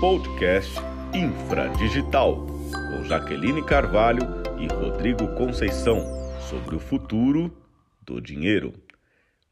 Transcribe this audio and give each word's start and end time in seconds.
podcast 0.00 0.78
Infradigital, 1.12 2.46
com 2.46 3.02
Jaqueline 3.02 3.66
Carvalho 3.66 4.22
e 4.56 4.68
Rodrigo 4.68 5.26
Conceição, 5.34 6.04
sobre 6.48 6.76
o 6.76 6.78
futuro 6.78 7.52
do 8.00 8.20
dinheiro. 8.20 8.72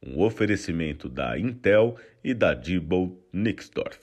Um 0.00 0.22
oferecimento 0.22 1.08
da 1.08 1.36
Intel 1.36 1.96
e 2.22 2.32
da 2.32 2.54
Diebold 2.54 3.18
Nixdorf. 3.32 3.98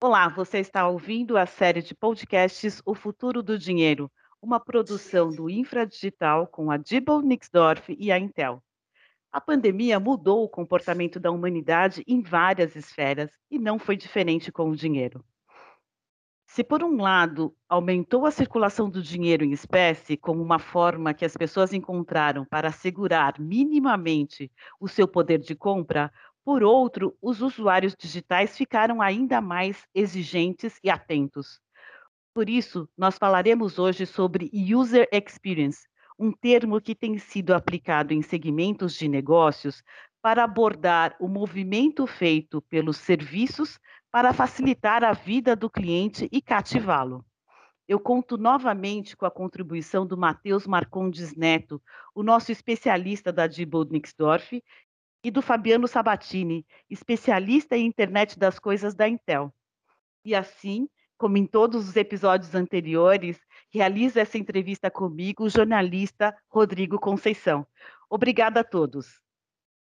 Olá, 0.00 0.28
você 0.28 0.60
está 0.60 0.86
ouvindo 0.86 1.36
a 1.36 1.46
série 1.46 1.82
de 1.82 1.92
podcasts 1.92 2.80
O 2.86 2.94
Futuro 2.94 3.42
do 3.42 3.58
Dinheiro, 3.58 4.08
uma 4.40 4.60
produção 4.60 5.30
do 5.30 5.50
Infradigital 5.50 6.46
com 6.46 6.70
a 6.70 6.76
Diebold 6.76 7.26
Nixdorf 7.26 7.96
e 7.98 8.12
a 8.12 8.20
Intel. 8.20 8.62
A 9.34 9.40
pandemia 9.40 9.98
mudou 9.98 10.44
o 10.44 10.48
comportamento 10.48 11.18
da 11.18 11.28
humanidade 11.28 12.04
em 12.06 12.22
várias 12.22 12.76
esferas 12.76 13.32
e 13.50 13.58
não 13.58 13.80
foi 13.80 13.96
diferente 13.96 14.52
com 14.52 14.70
o 14.70 14.76
dinheiro. 14.76 15.24
Se, 16.46 16.62
por 16.62 16.84
um 16.84 17.02
lado, 17.02 17.52
aumentou 17.68 18.26
a 18.26 18.30
circulação 18.30 18.88
do 18.88 19.02
dinheiro 19.02 19.44
em 19.44 19.50
espécie 19.50 20.16
como 20.16 20.40
uma 20.40 20.60
forma 20.60 21.12
que 21.12 21.24
as 21.24 21.36
pessoas 21.36 21.72
encontraram 21.72 22.44
para 22.44 22.68
assegurar 22.68 23.40
minimamente 23.40 24.52
o 24.78 24.86
seu 24.86 25.08
poder 25.08 25.40
de 25.40 25.56
compra, 25.56 26.12
por 26.44 26.62
outro, 26.62 27.18
os 27.20 27.42
usuários 27.42 27.96
digitais 27.98 28.56
ficaram 28.56 29.02
ainda 29.02 29.40
mais 29.40 29.84
exigentes 29.92 30.78
e 30.80 30.88
atentos. 30.88 31.60
Por 32.32 32.48
isso, 32.48 32.88
nós 32.96 33.18
falaremos 33.18 33.80
hoje 33.80 34.06
sobre 34.06 34.48
User 34.54 35.08
Experience, 35.10 35.88
um 36.18 36.32
termo 36.32 36.80
que 36.80 36.94
tem 36.94 37.18
sido 37.18 37.52
aplicado 37.54 38.12
em 38.12 38.22
segmentos 38.22 38.94
de 38.94 39.08
negócios 39.08 39.82
para 40.22 40.44
abordar 40.44 41.16
o 41.20 41.28
movimento 41.28 42.06
feito 42.06 42.62
pelos 42.62 42.96
serviços 42.96 43.78
para 44.10 44.32
facilitar 44.32 45.02
a 45.02 45.12
vida 45.12 45.54
do 45.56 45.68
cliente 45.68 46.28
e 46.32 46.40
cativá-lo. 46.40 47.24
Eu 47.86 48.00
conto 48.00 48.38
novamente 48.38 49.16
com 49.16 49.26
a 49.26 49.30
contribuição 49.30 50.06
do 50.06 50.16
Matheus 50.16 50.66
Marcondes 50.66 51.34
Neto, 51.36 51.82
o 52.14 52.22
nosso 52.22 52.50
especialista 52.50 53.30
da 53.30 53.46
Diebold 53.46 53.92
Nixdorf, 53.92 54.62
e 55.22 55.30
do 55.30 55.42
Fabiano 55.42 55.88
Sabatini, 55.88 56.66
especialista 56.88 57.76
em 57.76 57.86
internet 57.86 58.38
das 58.38 58.58
coisas 58.58 58.94
da 58.94 59.08
Intel. 59.08 59.52
E 60.24 60.34
assim, 60.34 60.86
como 61.16 61.38
em 61.38 61.46
todos 61.46 61.88
os 61.88 61.96
episódios 61.96 62.54
anteriores, 62.54 63.38
realiza 63.74 64.20
essa 64.20 64.38
entrevista 64.38 64.88
comigo 64.88 65.42
o 65.42 65.48
jornalista 65.48 66.32
Rodrigo 66.48 66.96
Conceição. 67.00 67.66
Obrigada 68.08 68.60
a 68.60 68.64
todos. 68.64 69.20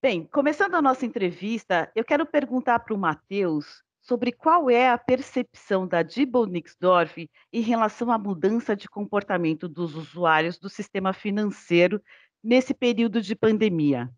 Bem, 0.01 0.25
começando 0.31 0.75
a 0.75 0.81
nossa 0.81 1.05
entrevista, 1.05 1.91
eu 1.93 2.05
quero 2.05 2.25
perguntar 2.25 2.79
para 2.79 2.93
o 2.93 2.97
Matheus 2.97 3.83
sobre 4.01 4.31
qual 4.31 4.69
é 4.69 4.89
a 4.89 4.97
percepção 4.97 5.85
da 5.85 6.03
Diebold 6.03 6.53
Nixdorf 6.53 7.29
em 7.51 7.61
relação 7.61 8.11
à 8.11 8.17
mudança 8.17 8.77
de 8.77 8.87
comportamento 8.87 9.67
dos 9.67 9.93
usuários 9.93 10.57
do 10.57 10.69
sistema 10.69 11.11
financeiro 11.11 12.01
nesse 12.41 12.73
período 12.73 13.21
de 13.21 13.35
pandemia. 13.35 14.09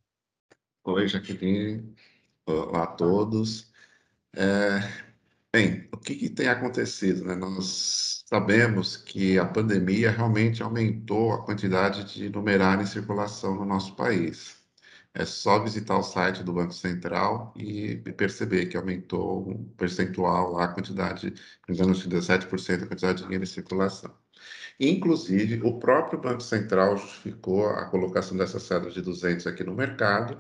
Oi, 0.84 1.08
Jaqueline. 1.08 1.96
Olá 2.46 2.84
a 2.84 2.88
todos. 2.88 3.72
É, 4.36 5.07
Bem, 5.54 5.88
o 5.92 5.98
que, 5.98 6.16
que 6.16 6.30
tem 6.30 6.48
acontecido, 6.48 7.24
né? 7.26 7.36
Nós 7.36 8.24
sabemos 8.30 8.98
que 8.98 9.40
a 9.40 9.46
pandemia 9.46 10.12
realmente 10.12 10.62
aumentou 10.62 11.34
a 11.34 11.44
quantidade 11.46 12.04
de 12.14 12.30
numerário 12.30 12.84
em 12.84 12.86
circulação 12.86 13.56
no 13.56 13.66
nosso 13.66 13.96
país. 13.96 14.58
É 15.14 15.26
só 15.26 15.60
visitar 15.64 15.98
o 15.98 16.04
site 16.04 16.44
do 16.44 16.54
Banco 16.54 16.74
Central 16.74 17.54
e 17.56 17.96
perceber 18.18 18.68
que 18.68 18.78
aumentou 18.78 19.50
um 19.50 19.66
percentual 19.78 20.52
lá, 20.54 20.66
a 20.66 20.68
quantidade, 20.68 21.34
engano, 21.68 21.94
17% 21.94 22.84
a 22.84 22.88
quantidade 22.88 23.20
de 23.20 23.24
dinheiro 23.24 23.44
em 23.44 23.48
circulação. 23.48 24.14
Inclusive, 24.80 25.62
o 25.64 25.80
próprio 25.80 26.20
Banco 26.22 26.42
Central 26.42 26.98
justificou 26.98 27.68
a 27.70 27.86
colocação 27.86 28.38
dessa 28.38 28.60
cédula 28.60 28.92
de 28.92 29.02
200 29.02 29.48
aqui 29.48 29.64
no 29.64 29.74
mercado 29.74 30.40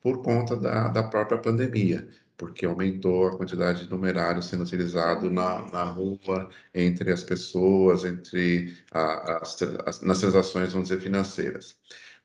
por 0.00 0.22
conta 0.22 0.56
da, 0.56 0.88
da 0.88 1.02
própria 1.02 1.38
pandemia 1.38 2.08
porque 2.36 2.66
aumentou 2.66 3.28
a 3.28 3.36
quantidade 3.36 3.84
de 3.84 3.90
numerário 3.90 4.42
sendo 4.42 4.64
utilizado 4.64 5.30
na, 5.30 5.60
na 5.70 5.84
rua, 5.84 6.48
entre 6.74 7.12
as 7.12 7.22
pessoas, 7.22 8.04
entre 8.04 8.76
a, 8.90 9.38
as, 9.42 9.62
as, 9.86 10.00
nas 10.02 10.20
transações, 10.20 10.72
vamos 10.72 10.88
dizer, 10.88 11.00
financeiras. 11.00 11.76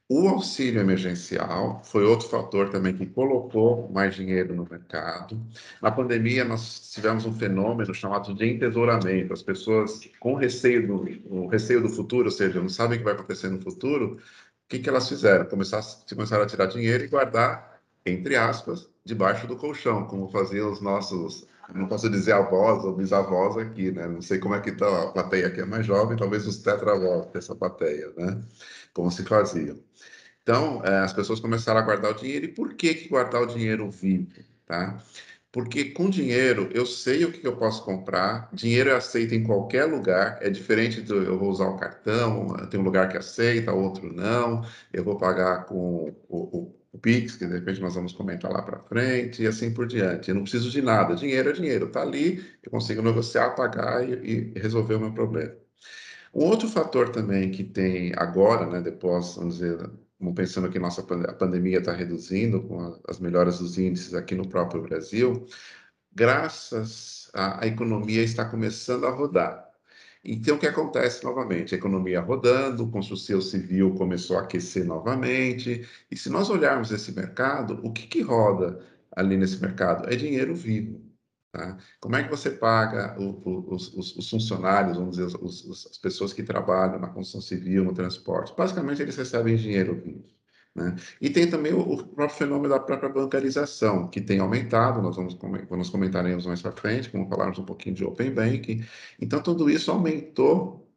O 0.09 0.29
auxílio 0.29 0.79
emergencial 0.79 1.81
foi 1.83 2.05
outro 2.05 2.29
fator 2.29 2.69
também 2.69 2.95
que 2.95 3.05
colocou 3.05 3.91
mais 3.91 4.15
dinheiro 4.15 4.55
no 4.55 4.65
mercado. 4.69 5.37
Na 5.81 5.91
pandemia, 5.91 6.45
nós 6.45 6.91
tivemos 6.93 7.25
um 7.25 7.33
fenômeno 7.33 7.93
chamado 7.93 8.33
de 8.33 8.45
entesouramento. 8.45 9.33
As 9.33 9.43
pessoas, 9.43 10.09
com 10.17 10.33
receio 10.33 10.87
do, 10.87 11.47
receio 11.47 11.81
do 11.81 11.89
futuro, 11.89 12.25
ou 12.25 12.31
seja, 12.31 12.61
não 12.61 12.69
sabem 12.69 12.95
o 12.95 12.99
que 12.99 13.03
vai 13.03 13.15
acontecer 13.15 13.49
no 13.49 13.59
futuro, 13.59 14.15
o 14.15 14.19
que, 14.69 14.79
que 14.79 14.87
elas 14.87 15.09
fizeram? 15.09 15.45
Começaram, 15.45 15.85
começaram 16.09 16.43
a 16.43 16.47
tirar 16.47 16.67
dinheiro 16.67 17.03
e 17.03 17.07
guardar, 17.09 17.81
entre 18.05 18.37
aspas, 18.37 18.89
debaixo 19.07 19.47
do 19.47 19.55
colchão, 19.55 20.05
como 20.05 20.29
faziam 20.29 20.71
os 20.71 20.81
nossos, 20.81 21.47
não 21.73 21.87
posso 21.87 22.09
dizer 22.09 22.33
avós 22.33 22.83
ou 22.83 22.95
bisavós 22.95 23.57
aqui, 23.57 23.91
né? 23.91 24.07
Não 24.07 24.21
sei 24.21 24.37
como 24.37 24.53
é 24.53 24.59
que 24.59 24.69
está 24.69 25.03
a 25.03 25.07
plateia 25.07 25.47
aqui 25.47 25.61
é 25.61 25.65
mais 25.65 25.85
jovem, 25.85 26.17
talvez 26.17 26.45
os 26.45 26.57
tetravós 26.57 27.25
dessa 27.27 27.55
plateia, 27.55 28.11
né? 28.17 28.41
Como 28.93 29.09
se 29.09 29.23
faziam. 29.23 29.77
Então, 30.43 30.81
é, 30.85 30.99
as 30.99 31.13
pessoas 31.13 31.39
começaram 31.39 31.79
a 31.79 31.83
guardar 31.83 32.11
o 32.11 32.15
dinheiro. 32.15 32.45
E 32.45 32.49
por 32.49 32.73
que, 32.75 32.93
que 32.93 33.09
guardar 33.09 33.41
o 33.41 33.47
dinheiro 33.47 33.89
vivo, 33.89 34.27
tá? 34.65 35.01
Porque 35.51 35.85
com 35.85 36.09
dinheiro 36.09 36.69
eu 36.73 36.85
sei 36.85 37.25
o 37.25 37.31
que 37.31 37.45
eu 37.45 37.57
posso 37.57 37.83
comprar, 37.83 38.49
dinheiro 38.53 38.89
é 38.89 38.95
aceito 38.95 39.33
em 39.33 39.43
qualquer 39.43 39.85
lugar, 39.85 40.37
é 40.41 40.49
diferente 40.49 41.01
do 41.01 41.15
eu 41.15 41.39
vou 41.39 41.49
usar 41.49 41.67
o 41.67 41.77
cartão, 41.77 42.55
tem 42.69 42.79
um 42.79 42.83
lugar 42.83 43.09
que 43.09 43.17
aceita, 43.17 43.73
outro 43.73 44.13
não, 44.13 44.63
eu 44.93 45.03
vou 45.03 45.17
pagar 45.17 45.65
com 45.65 46.13
o, 46.29 46.76
o 46.91 46.97
Pix, 46.97 47.35
que 47.35 47.45
de 47.45 47.53
repente 47.53 47.81
nós 47.81 47.95
vamos 47.95 48.13
comentar 48.13 48.51
lá 48.51 48.61
para 48.61 48.79
frente, 48.79 49.43
e 49.43 49.47
assim 49.47 49.73
por 49.73 49.87
diante. 49.87 50.29
Eu 50.29 50.35
não 50.35 50.43
preciso 50.43 50.69
de 50.69 50.81
nada, 50.81 51.15
dinheiro 51.15 51.49
é 51.49 51.53
dinheiro, 51.53 51.87
está 51.87 52.01
ali, 52.01 52.43
eu 52.63 52.71
consigo 52.71 53.01
negociar, 53.01 53.51
pagar 53.51 54.07
e, 54.07 54.53
e, 54.55 54.59
resolver 54.59 54.95
o 54.95 54.99
meu 54.99 55.13
problema. 55.13 55.53
Um 56.33 56.45
outro 56.45 56.67
fator 56.67 57.09
também 57.09 57.51
que 57.51 57.63
tem 57.63 58.13
agora, 58.15 58.65
né, 58.67 58.81
depois, 58.81 59.35
vamos 59.35 59.55
dizer, 59.55 59.89
pensando 60.35 60.69
que 60.69 60.79
nossa 60.79 61.01
a 61.01 61.33
pandemia 61.33 61.79
está 61.79 61.93
reduzindo 61.93 62.61
com 62.63 62.99
as 63.07 63.19
melhoras 63.19 63.59
dos 63.59 63.77
índices 63.77 64.13
aqui 64.13 64.35
no 64.35 64.47
próprio 64.47 64.81
Brasil, 64.81 65.45
graças 66.13 67.29
à 67.33 67.65
economia 67.67 68.23
está 68.23 68.45
começando 68.45 69.05
a 69.05 69.11
rodar. 69.11 69.66
Então, 70.23 70.55
o 70.55 70.59
que 70.59 70.67
acontece 70.67 71.23
novamente? 71.23 71.73
A 71.73 71.77
economia 71.77 72.19
rodando, 72.19 72.89
construção 72.89 73.41
civil 73.41 73.95
começou 73.95 74.37
a 74.37 74.41
aquecer 74.41 74.85
novamente. 74.85 75.87
E 76.11 76.17
se 76.17 76.29
nós 76.29 76.49
olharmos 76.49 76.91
esse 76.91 77.11
mercado, 77.13 77.79
o 77.83 77.91
que, 77.93 78.07
que 78.07 78.21
roda 78.21 78.79
ali 79.15 79.37
nesse 79.37 79.61
mercado? 79.61 80.11
É 80.11 80.15
dinheiro 80.15 80.55
vivo. 80.55 81.01
Tá? 81.51 81.77
Como 81.99 82.15
é 82.15 82.23
que 82.23 82.29
você 82.29 82.51
paga 82.51 83.19
o, 83.19 83.73
os, 83.73 83.93
os, 83.93 84.29
funcionários, 84.29 84.97
vamos 84.97 85.17
dizer, 85.17 85.37
os, 85.41 85.87
as 85.89 85.97
pessoas 85.97 86.33
que 86.33 86.43
trabalham 86.43 86.99
na 86.99 87.07
construção 87.07 87.41
civil, 87.41 87.83
no 87.83 87.93
transporte? 87.93 88.53
Basicamente, 88.55 89.01
eles 89.01 89.15
recebem 89.15 89.55
dinheiro 89.55 89.95
vivo. 89.95 90.36
Né? 90.77 90.95
E 91.19 91.27
tem 91.29 91.49
também 91.49 91.73
o, 91.73 91.97
próprio 92.05 92.37
fenômeno 92.37 92.69
da 92.69 92.79
própria 92.79 93.09
bancarização, 93.09 94.07
que 94.07 94.21
tem 94.21 94.39
aumentado, 94.39 95.01
nós 95.01 95.15
vamos 95.15 95.35
nós 95.71 95.89
comentaremos 95.89 96.45
mais 96.45 96.61
para 96.61 96.71
frente, 96.71 97.09
como 97.09 97.27
falarmos 97.27 97.57
um 97.57 97.65
pouquinho 97.65 97.95
de 97.95 98.05
Open 98.05 98.31
Banking. 98.31 98.85
Então, 99.19 99.41
tudo 99.41 99.69
isso 99.71 99.89
aumentou 99.89 100.87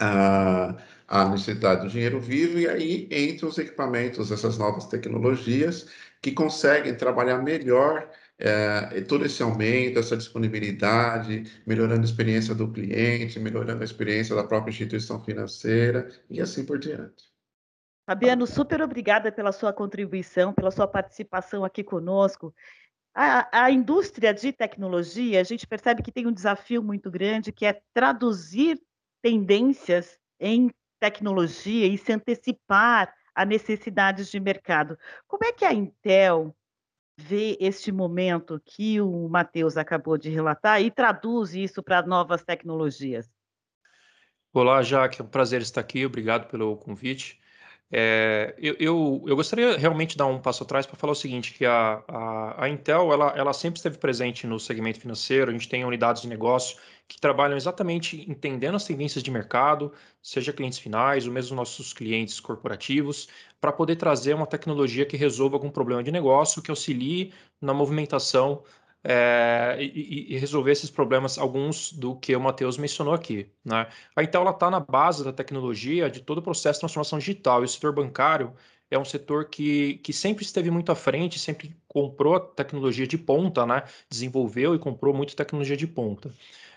a, 0.00 0.76
a 1.06 1.28
necessidade 1.28 1.82
do 1.82 1.88
dinheiro 1.90 2.18
vivo, 2.20 2.58
e 2.58 2.66
aí 2.66 3.06
entre 3.10 3.44
os 3.44 3.58
equipamentos, 3.58 4.32
essas 4.32 4.56
novas 4.56 4.86
tecnologias, 4.86 5.86
que 6.22 6.32
conseguem 6.32 6.94
trabalhar 6.96 7.42
melhor 7.42 8.08
é, 8.38 9.02
todo 9.02 9.26
esse 9.26 9.42
aumento, 9.42 9.98
essa 9.98 10.16
disponibilidade, 10.16 11.44
melhorando 11.66 12.02
a 12.02 12.04
experiência 12.04 12.54
do 12.54 12.70
cliente, 12.72 13.38
melhorando 13.38 13.82
a 13.82 13.84
experiência 13.84 14.34
da 14.34 14.44
própria 14.44 14.70
instituição 14.70 15.22
financeira 15.22 16.08
e 16.30 16.40
assim 16.40 16.64
por 16.64 16.78
diante. 16.78 17.31
Fabiano, 18.04 18.46
super 18.46 18.82
obrigada 18.82 19.30
pela 19.30 19.52
sua 19.52 19.72
contribuição, 19.72 20.52
pela 20.52 20.70
sua 20.70 20.88
participação 20.88 21.64
aqui 21.64 21.84
conosco. 21.84 22.52
A, 23.14 23.64
a, 23.64 23.70
indústria 23.70 24.32
de 24.32 24.52
tecnologia, 24.52 25.40
a 25.40 25.44
gente 25.44 25.66
percebe 25.66 26.02
que 26.02 26.10
tem 26.10 26.26
um 26.26 26.32
desafio 26.32 26.82
muito 26.82 27.10
grande, 27.10 27.52
que 27.52 27.66
é 27.66 27.80
traduzir 27.94 28.80
tendências 29.22 30.18
em 30.40 30.70
tecnologia 30.98 31.86
e 31.86 31.96
se 31.96 32.12
antecipar 32.12 33.14
a 33.34 33.44
necessidades 33.44 34.30
de 34.30 34.40
mercado. 34.40 34.98
Como 35.26 35.44
é 35.44 35.52
que 35.52 35.64
a 35.64 35.72
Intel 35.72 36.54
vê 37.16 37.56
este 37.60 37.92
momento 37.92 38.60
que 38.64 39.00
o 39.00 39.28
Matheus 39.28 39.76
acabou 39.76 40.18
de 40.18 40.28
relatar 40.28 40.80
e 40.82 40.90
traduz 40.90 41.54
isso 41.54 41.82
para 41.82 42.02
novas 42.02 42.42
tecnologias? 42.42 43.30
Olá, 44.52 44.82
Jaque, 44.82 45.20
é 45.20 45.24
um 45.24 45.28
prazer 45.28 45.62
estar 45.62 45.80
aqui, 45.80 46.04
obrigado 46.04 46.48
pelo 46.48 46.76
convite. 46.76 47.41
É, 47.94 48.54
eu, 48.56 48.74
eu, 48.80 49.24
eu, 49.26 49.36
gostaria 49.36 49.76
realmente 49.76 50.12
de 50.12 50.16
dar 50.16 50.24
um 50.24 50.40
passo 50.40 50.62
atrás 50.62 50.86
para 50.86 50.96
falar 50.96 51.12
o 51.12 51.14
seguinte, 51.14 51.52
que 51.52 51.66
a, 51.66 52.02
a, 52.08 52.64
a, 52.64 52.68
Intel 52.70 53.12
ela, 53.12 53.34
ela 53.36 53.52
sempre 53.52 53.76
esteve 53.76 53.98
presente 53.98 54.46
no 54.46 54.58
segmento 54.58 54.98
financeiro, 54.98 55.50
a 55.50 55.52
gente 55.52 55.68
tem 55.68 55.84
unidades 55.84 56.22
de 56.22 56.28
negócio 56.28 56.78
que 57.06 57.20
trabalham 57.20 57.54
exatamente 57.54 58.24
entendendo 58.30 58.76
as 58.76 58.84
tendências 58.84 59.22
de 59.22 59.30
mercado, 59.30 59.92
seja 60.22 60.54
clientes 60.54 60.78
finais 60.78 61.26
ou 61.26 61.32
mesmo 61.32 61.54
nossos 61.54 61.92
clientes 61.92 62.40
corporativos, 62.40 63.28
para 63.60 63.70
poder 63.70 63.96
trazer 63.96 64.34
uma 64.34 64.46
tecnologia 64.46 65.04
que 65.04 65.16
resolva 65.18 65.56
algum 65.56 65.70
problema 65.70 66.02
de 66.02 66.10
negócio, 66.10 66.62
que 66.62 66.70
auxilie 66.70 67.34
na 67.60 67.74
movimentação 67.74 68.62
é, 69.04 69.76
e, 69.80 70.34
e, 70.34 70.38
resolver 70.38 70.70
esses 70.70 70.90
problemas, 70.90 71.38
alguns 71.38 71.92
do 71.92 72.14
que 72.16 72.34
o 72.36 72.40
Matheus 72.40 72.78
mencionou 72.78 73.14
aqui. 73.14 73.48
Né? 73.64 73.86
A 74.14 74.22
Intel 74.22 74.48
está 74.48 74.70
na 74.70 74.80
base 74.80 75.24
da 75.24 75.32
tecnologia 75.32 76.08
de 76.08 76.20
todo 76.20 76.38
o 76.38 76.42
processo 76.42 76.78
de 76.78 76.80
transformação 76.80 77.18
digital, 77.18 77.62
e 77.62 77.64
o 77.64 77.68
setor 77.68 77.92
bancário 77.92 78.52
é 78.90 78.98
um 78.98 79.04
setor 79.04 79.46
que, 79.46 79.94
que 80.04 80.12
sempre 80.12 80.44
esteve 80.44 80.70
muito 80.70 80.92
à 80.92 80.94
frente, 80.94 81.38
sempre 81.38 81.74
comprou 81.88 82.38
tecnologia 82.38 83.06
de 83.06 83.18
ponta, 83.18 83.66
né? 83.66 83.82
desenvolveu 84.08 84.74
e 84.74 84.78
comprou 84.78 85.14
muita 85.14 85.34
tecnologia 85.34 85.76
de 85.76 85.86
ponta. 85.86 86.32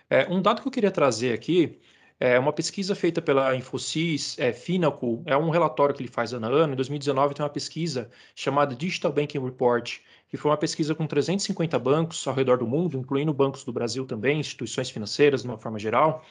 É, 0.09 0.27
um 0.29 0.41
dado 0.41 0.61
que 0.61 0.67
eu 0.67 0.71
queria 0.71 0.91
trazer 0.91 1.33
aqui 1.33 1.79
é 2.19 2.39
uma 2.39 2.53
pesquisa 2.53 2.95
feita 2.95 3.21
pela 3.21 3.55
Infosys, 3.55 4.39
é, 4.39 4.53
Finacle, 4.53 5.21
é 5.25 5.35
um 5.35 5.49
relatório 5.49 5.93
que 5.93 6.01
ele 6.01 6.09
faz 6.09 6.31
ano 6.33 6.45
a 6.45 6.49
ano. 6.49 6.73
Em 6.73 6.75
2019 6.75 7.35
tem 7.35 7.43
uma 7.43 7.49
pesquisa 7.49 8.09
chamada 8.33 8.73
Digital 8.73 9.11
Banking 9.11 9.43
Report, 9.43 9.99
que 10.35 10.41
foi 10.41 10.51
uma 10.51 10.57
pesquisa 10.57 10.93
com 10.93 11.07
350 11.07 11.79
bancos 11.79 12.27
ao 12.27 12.33
redor 12.33 12.57
do 12.57 12.67
mundo, 12.67 12.97
incluindo 12.97 13.33
bancos 13.33 13.63
do 13.63 13.71
Brasil 13.71 14.05
também, 14.05 14.39
instituições 14.39 14.89
financeiras 14.89 15.43
de 15.43 15.47
uma 15.47 15.57
forma 15.57 15.79
geral, 15.79 16.25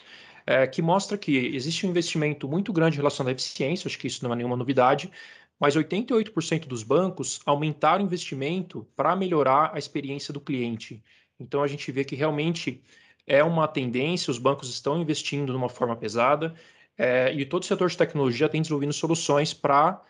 é, 0.47 0.67
que 0.67 0.83
mostra 0.83 1.17
que 1.17 1.35
existe 1.55 1.87
um 1.87 1.91
investimento 1.91 2.47
muito 2.47 2.71
grande 2.71 2.99
relacionado 2.99 3.31
à 3.31 3.33
eficiência, 3.33 3.89
acho 3.89 3.99
que 3.99 4.07
isso 4.07 4.23
não 4.23 4.33
é 4.35 4.37
nenhuma 4.37 4.57
novidade, 4.57 5.11
mas 5.59 5.75
88% 5.75 6.67
dos 6.67 6.83
bancos 6.83 7.41
aumentaram 7.47 8.05
o 8.05 8.07
investimento 8.07 8.87
para 8.95 9.17
melhorar 9.17 9.71
a 9.73 9.79
experiência 9.79 10.35
do 10.35 10.41
cliente. 10.41 11.03
Então 11.41 11.63
a 11.63 11.67
gente 11.67 11.91
vê 11.91 12.05
que 12.05 12.15
realmente 12.15 12.83
é 13.27 13.43
uma 13.43 13.67
tendência, 13.67 14.31
os 14.31 14.39
bancos 14.39 14.69
estão 14.69 15.01
investindo 15.01 15.51
de 15.51 15.57
uma 15.57 15.71
forma 15.71 15.97
pesada, 15.97 16.55
é, 16.99 17.33
e 17.33 17.47
todo 17.47 17.63
o 17.63 17.67
setor 17.67 17.89
de 17.89 17.97
tecnologia 17.97 18.51
tem 18.51 18.61
desenvolvendo 18.61 18.93
soluções 18.93 19.55
para 19.55 20.03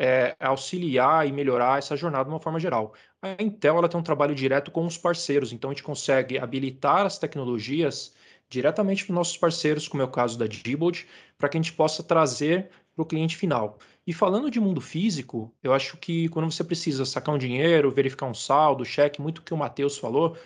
é, 0.00 0.34
auxiliar 0.40 1.28
e 1.28 1.32
melhorar 1.32 1.78
essa 1.78 1.94
jornada 1.94 2.24
de 2.24 2.30
uma 2.30 2.40
forma 2.40 2.58
geral. 2.58 2.94
A 3.22 3.42
Intel 3.42 3.76
ela 3.76 3.88
tem 3.88 4.00
um 4.00 4.02
trabalho 4.02 4.34
direto 4.34 4.70
com 4.70 4.86
os 4.86 4.96
parceiros, 4.96 5.52
então 5.52 5.70
a 5.70 5.72
gente 5.74 5.82
consegue 5.82 6.38
habilitar 6.38 7.04
as 7.04 7.18
tecnologias 7.18 8.14
diretamente 8.48 9.04
para 9.04 9.12
os 9.12 9.16
nossos 9.16 9.36
parceiros, 9.36 9.86
como 9.86 10.02
é 10.02 10.06
o 10.06 10.10
caso 10.10 10.38
da 10.38 10.46
Dibold, 10.46 11.06
para 11.38 11.48
que 11.48 11.56
a 11.56 11.60
gente 11.60 11.72
possa 11.72 12.02
trazer 12.02 12.70
para 12.94 13.02
o 13.02 13.06
cliente 13.06 13.36
final. 13.36 13.78
E 14.06 14.12
falando 14.12 14.50
de 14.50 14.58
mundo 14.58 14.80
físico, 14.80 15.54
eu 15.62 15.72
acho 15.72 15.96
que 15.98 16.28
quando 16.30 16.50
você 16.50 16.64
precisa 16.64 17.04
sacar 17.04 17.34
um 17.34 17.38
dinheiro, 17.38 17.92
verificar 17.92 18.26
um 18.26 18.34
saldo, 18.34 18.84
cheque, 18.84 19.20
muito 19.20 19.42
que 19.42 19.54
o 19.54 19.56
Matheus 19.56 19.98
falou, 19.98 20.36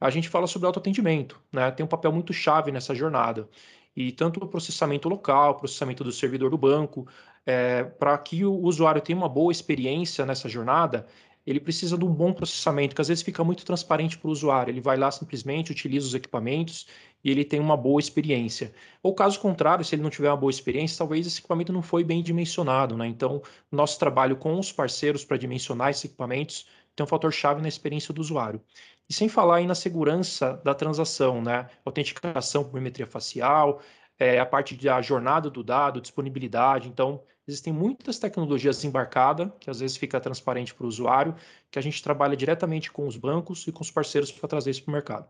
a 0.00 0.10
gente 0.10 0.28
fala 0.28 0.46
sobre 0.46 0.66
autoatendimento, 0.66 1.40
né? 1.52 1.70
Tem 1.70 1.86
um 1.86 1.88
papel 1.88 2.12
muito 2.12 2.32
chave 2.32 2.70
nessa 2.70 2.94
jornada. 2.94 3.48
E 3.96 4.10
tanto 4.12 4.42
o 4.44 4.48
processamento 4.48 5.08
local, 5.08 5.56
processamento 5.56 6.02
do 6.02 6.12
servidor 6.12 6.50
do 6.50 6.58
banco, 6.58 7.06
é, 7.46 7.84
para 7.84 8.18
que 8.18 8.44
o 8.44 8.52
usuário 8.60 9.00
tenha 9.00 9.16
uma 9.16 9.28
boa 9.28 9.52
experiência 9.52 10.26
nessa 10.26 10.48
jornada, 10.48 11.06
ele 11.46 11.60
precisa 11.60 11.98
de 11.98 12.04
um 12.04 12.12
bom 12.12 12.32
processamento, 12.32 12.94
que 12.94 13.00
às 13.00 13.08
vezes 13.08 13.22
fica 13.22 13.44
muito 13.44 13.64
transparente 13.64 14.18
para 14.18 14.28
o 14.28 14.30
usuário. 14.30 14.70
Ele 14.70 14.80
vai 14.80 14.96
lá 14.96 15.10
simplesmente, 15.10 15.72
utiliza 15.72 16.06
os 16.06 16.14
equipamentos 16.14 16.86
e 17.22 17.30
ele 17.30 17.44
tem 17.44 17.60
uma 17.60 17.76
boa 17.76 18.00
experiência. 18.00 18.72
Ou 19.02 19.14
caso 19.14 19.38
contrário, 19.40 19.84
se 19.84 19.94
ele 19.94 20.02
não 20.02 20.10
tiver 20.10 20.30
uma 20.30 20.36
boa 20.36 20.50
experiência, 20.50 20.98
talvez 20.98 21.26
esse 21.26 21.40
equipamento 21.40 21.72
não 21.72 21.82
foi 21.82 22.02
bem 22.02 22.22
dimensionado. 22.22 22.96
Né? 22.96 23.06
Então, 23.06 23.42
nosso 23.70 23.98
trabalho 23.98 24.36
com 24.36 24.58
os 24.58 24.72
parceiros 24.72 25.24
para 25.24 25.36
dimensionar 25.36 25.90
esses 25.90 26.04
equipamentos 26.04 26.66
tem 26.96 27.04
um 27.04 27.08
fator 27.08 27.32
chave 27.32 27.60
na 27.60 27.68
experiência 27.68 28.14
do 28.14 28.20
usuário. 28.20 28.60
E 29.08 29.12
sem 29.12 29.28
falar 29.28 29.56
aí 29.56 29.66
na 29.66 29.74
segurança 29.74 30.60
da 30.64 30.74
transação, 30.74 31.42
né? 31.42 31.68
Autenticação 31.84 32.64
por 32.64 32.72
biometria 32.72 33.06
facial, 33.06 33.82
é, 34.18 34.38
a 34.38 34.46
parte 34.46 34.74
da 34.76 35.02
jornada 35.02 35.50
do 35.50 35.62
dado, 35.62 36.00
disponibilidade. 36.00 36.88
Então, 36.88 37.22
existem 37.46 37.72
muitas 37.72 38.18
tecnologias 38.18 38.84
embarcadas, 38.84 39.50
que 39.60 39.70
às 39.70 39.80
vezes 39.80 39.96
fica 39.96 40.20
transparente 40.20 40.74
para 40.74 40.84
o 40.84 40.88
usuário, 40.88 41.34
que 41.70 41.78
a 41.78 41.82
gente 41.82 42.02
trabalha 42.02 42.36
diretamente 42.36 42.90
com 42.90 43.06
os 43.06 43.16
bancos 43.16 43.66
e 43.66 43.72
com 43.72 43.82
os 43.82 43.90
parceiros 43.90 44.32
para 44.32 44.48
trazer 44.48 44.70
isso 44.70 44.82
para 44.82 44.90
o 44.90 44.94
mercado. 44.94 45.28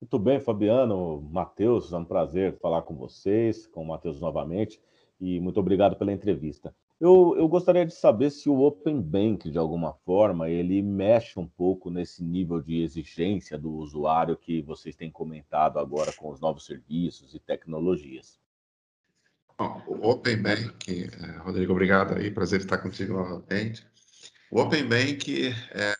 Muito 0.00 0.18
bem, 0.18 0.40
Fabiano, 0.40 1.20
Matheus, 1.30 1.92
é 1.92 1.96
um 1.96 2.04
prazer 2.04 2.58
falar 2.58 2.82
com 2.82 2.94
vocês, 2.94 3.66
com 3.66 3.82
o 3.82 3.86
Matheus 3.86 4.20
novamente, 4.20 4.80
e 5.20 5.38
muito 5.40 5.60
obrigado 5.60 5.96
pela 5.96 6.12
entrevista. 6.12 6.74
Eu, 6.98 7.34
eu 7.36 7.48
gostaria 7.48 7.86
de 7.86 7.94
saber 7.94 8.30
se 8.30 8.48
o 8.50 8.60
Open 8.60 9.00
Bank, 9.00 9.50
de 9.50 9.56
alguma 9.56 9.94
forma, 10.04 10.50
ele 10.50 10.82
mexe 10.82 11.38
um 11.38 11.46
pouco 11.46 11.90
nesse 11.90 12.22
nível 12.22 12.60
de 12.60 12.82
exigência 12.82 13.56
do 13.56 13.72
usuário 13.72 14.36
que 14.36 14.60
vocês 14.60 14.94
têm 14.94 15.10
comentado 15.10 15.78
agora 15.78 16.12
com 16.12 16.30
os 16.30 16.40
novos 16.40 16.66
serviços 16.66 17.34
e 17.34 17.38
tecnologias. 17.38 18.38
Bom, 19.60 19.82
o 19.86 20.08
Open 20.08 20.38
Bank, 20.38 21.10
é, 21.22 21.26
Rodrigo, 21.40 21.72
obrigado 21.72 22.14
aí, 22.14 22.30
prazer 22.30 22.60
estar 22.60 22.78
contigo 22.78 23.12
novamente. 23.12 23.86
O 24.50 24.58
Open 24.58 24.88
Bank 24.88 25.54
é, 25.72 25.94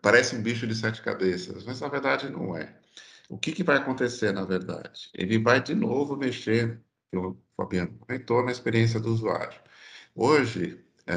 parece 0.00 0.34
um 0.34 0.40
bicho 0.40 0.66
de 0.66 0.74
sete 0.74 1.02
cabeças, 1.02 1.64
mas 1.64 1.82
na 1.82 1.88
verdade 1.88 2.30
não 2.30 2.56
é. 2.56 2.74
O 3.28 3.36
que, 3.36 3.52
que 3.52 3.62
vai 3.62 3.76
acontecer, 3.76 4.32
na 4.32 4.46
verdade? 4.46 5.10
Ele 5.12 5.38
vai 5.38 5.62
de 5.62 5.74
novo 5.74 6.16
mexer, 6.16 6.80
o 7.14 7.36
Fabiano 7.54 7.94
comentou, 7.98 8.42
na 8.42 8.50
experiência 8.50 8.98
do 8.98 9.12
usuário. 9.12 9.60
Hoje, 10.14 10.82
é, 11.06 11.14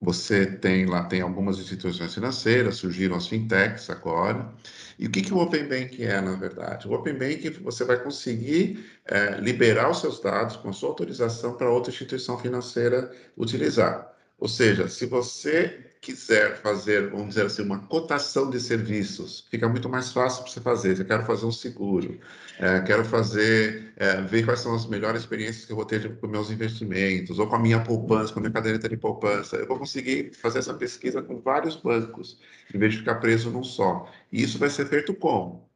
você 0.00 0.46
tem 0.46 0.86
lá 0.86 1.04
tem 1.04 1.20
algumas 1.20 1.58
instituições 1.58 2.14
financeiras, 2.14 2.76
surgiram 2.76 3.16
as 3.16 3.26
fintechs 3.26 3.90
agora. 3.90 4.52
E 4.98 5.06
o 5.06 5.10
que, 5.10 5.22
que 5.22 5.32
o 5.32 5.38
Open 5.38 5.68
Bank 5.68 6.02
é, 6.02 6.20
na 6.20 6.34
verdade? 6.36 6.88
O 6.88 6.92
Open 6.92 7.14
Bank 7.14 7.50
você 7.62 7.84
vai 7.84 8.02
conseguir 8.02 8.84
é, 9.04 9.40
liberar 9.40 9.90
os 9.90 10.00
seus 10.00 10.20
dados 10.20 10.56
com 10.56 10.68
a 10.70 10.72
sua 10.72 10.90
autorização 10.90 11.56
para 11.56 11.70
outra 11.70 11.92
instituição 11.92 12.38
financeira 12.38 13.10
utilizar. 13.36 14.17
Ou 14.38 14.48
seja, 14.48 14.88
se 14.88 15.04
você 15.06 15.84
quiser 16.00 16.56
fazer, 16.62 17.10
vamos 17.10 17.30
dizer 17.30 17.46
assim, 17.46 17.62
uma 17.62 17.80
cotação 17.88 18.48
de 18.48 18.60
serviços, 18.60 19.46
fica 19.50 19.68
muito 19.68 19.88
mais 19.88 20.12
fácil 20.12 20.44
para 20.44 20.52
você 20.52 20.60
fazer. 20.60 20.98
Eu 20.98 21.04
quero 21.04 21.24
fazer 21.24 21.44
um 21.44 21.52
seguro, 21.52 22.20
é, 22.58 22.80
quero 22.82 23.04
fazer, 23.04 23.92
é, 23.96 24.20
ver 24.22 24.44
quais 24.44 24.60
são 24.60 24.74
as 24.74 24.86
melhores 24.86 25.22
experiências 25.22 25.64
que 25.64 25.72
eu 25.72 25.76
vou 25.76 25.84
ter 25.84 26.18
com 26.18 26.26
meus 26.28 26.50
investimentos, 26.50 27.38
ou 27.38 27.48
com 27.48 27.56
a 27.56 27.58
minha 27.58 27.82
poupança, 27.82 28.32
com 28.32 28.38
a 28.38 28.42
minha 28.42 28.52
caderneta 28.52 28.88
de 28.88 28.96
poupança. 28.96 29.56
Eu 29.56 29.66
vou 29.66 29.78
conseguir 29.78 30.32
fazer 30.34 30.60
essa 30.60 30.74
pesquisa 30.74 31.20
com 31.22 31.40
vários 31.40 31.76
bancos, 31.76 32.38
em 32.72 32.78
vez 32.78 32.92
de 32.92 33.00
ficar 33.00 33.16
preso 33.16 33.50
num 33.50 33.64
só. 33.64 34.08
E 34.32 34.42
isso 34.42 34.58
vai 34.58 34.70
ser 34.70 34.86
feito 34.86 35.14
como? 35.14 35.68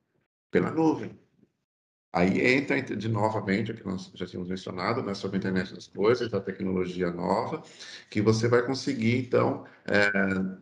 Pela 0.51 0.71
nuvem. 0.71 1.22
Aí 2.13 2.41
entra 2.57 2.81
de 2.83 3.09
novamente 3.09 3.73
o 3.73 3.75
que 3.75 3.87
nós 3.87 4.11
já 4.15 4.27
tínhamos 4.27 4.51
mencionado, 4.51 5.03
né, 5.03 5.15
sobre 5.15 5.37
a 5.37 5.39
internet 5.39 5.75
das 5.75 5.87
coisas, 5.87 6.33
a 6.35 6.41
tecnologia 6.41 7.11
nova, 7.11 7.63
que 8.11 8.21
você 8.21 8.49
vai 8.49 8.63
conseguir, 8.67 9.19
então, 9.19 9.65
é, 9.87 10.11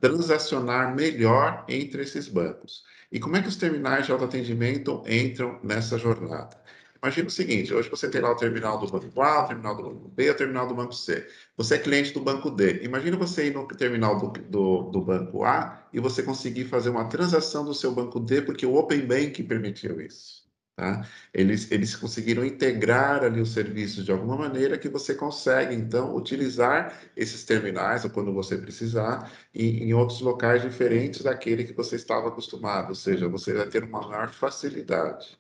transacionar 0.01 0.95
melhor 0.95 1.65
entre 1.69 2.03
esses 2.03 2.29
bancos. 2.29 2.85
E 3.11 3.19
como 3.19 3.37
é 3.37 3.43
que 3.43 3.49
os 3.49 3.57
terminais 3.57 4.07
de 4.07 4.13
autoatendimento 4.13 5.03
entram 5.09 5.59
nessa 5.65 5.99
jornada? 5.99 6.57
Imagina 7.03 7.29
o 7.29 7.31
seguinte, 7.31 7.73
hoje 7.73 7.89
você 7.89 8.11
tem 8.11 8.21
lá 8.21 8.31
o 8.31 8.37
terminal 8.37 8.79
do 8.79 8.87
banco 8.87 9.23
A, 9.23 9.45
o 9.45 9.49
terminal 9.49 9.75
do 9.75 9.83
banco 9.83 10.09
B, 10.09 10.31
o 10.31 10.37
terminal 10.37 10.69
do 10.69 10.75
banco 10.75 10.93
C. 10.95 11.27
Você 11.57 11.77
é 11.77 11.79
cliente 11.79 12.13
do 12.13 12.21
banco 12.21 12.51
D. 12.51 12.83
Imagina 12.85 13.17
você 13.17 13.47
ir 13.49 13.55
no 13.55 13.67
terminal 13.67 14.19
do, 14.19 14.29
do, 14.43 14.83
do 14.91 15.01
banco 15.01 15.43
A 15.45 15.83
e 15.93 15.99
você 15.99 16.23
conseguir 16.23 16.67
fazer 16.67 16.91
uma 16.91 17.09
transação 17.09 17.65
do 17.65 17.75
seu 17.75 17.93
banco 17.93 18.21
D, 18.21 18.43
porque 18.43 18.67
o 18.67 18.75
Open 18.77 19.01
Bank 19.07 19.43
permitiu 19.45 20.01
isso. 20.01 20.40
Tá? 20.77 21.07
Eles, 21.35 21.71
eles 21.71 21.95
conseguiram 21.95 22.45
integrar 22.45 23.23
ali 23.23 23.41
os 23.41 23.53
serviços 23.53 24.05
de 24.05 24.13
alguma 24.13 24.37
maneira 24.37 24.79
que 24.79 24.89
você 24.89 25.15
consegue, 25.15 25.75
então, 25.75 26.17
utilizar 26.17 26.99
esses 27.15 27.45
terminais, 27.45 28.05
ou 28.05 28.11
quando 28.11 28.33
você 28.33 28.57
precisar, 28.57 29.31
em, 29.55 29.85
em 29.85 29.93
outros 29.93 30.21
locais 30.21 30.63
diferentes 30.63 31.23
daquele 31.23 31.65
que 31.65 31.75
você 31.75 31.97
estava 31.97 32.29
acostumado, 32.29 32.89
ou 32.89 32.95
seja, 32.95 33.29
você 33.29 33.53
vai 33.53 33.67
ter 33.67 33.85
uma 33.85 34.01
maior 34.09 34.31
facilidade. 34.31 35.39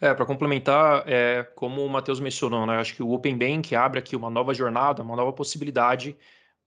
É, 0.00 0.14
para 0.14 0.26
complementar, 0.26 1.04
é, 1.06 1.42
como 1.54 1.84
o 1.84 1.88
Matheus 1.88 2.20
mencionou, 2.20 2.66
né, 2.66 2.76
acho 2.78 2.94
que 2.94 3.02
o 3.02 3.10
Open 3.10 3.36
Bank 3.36 3.74
abre 3.74 3.98
aqui 3.98 4.14
uma 4.14 4.30
nova 4.30 4.54
jornada, 4.54 5.02
uma 5.02 5.16
nova 5.16 5.32
possibilidade 5.32 6.16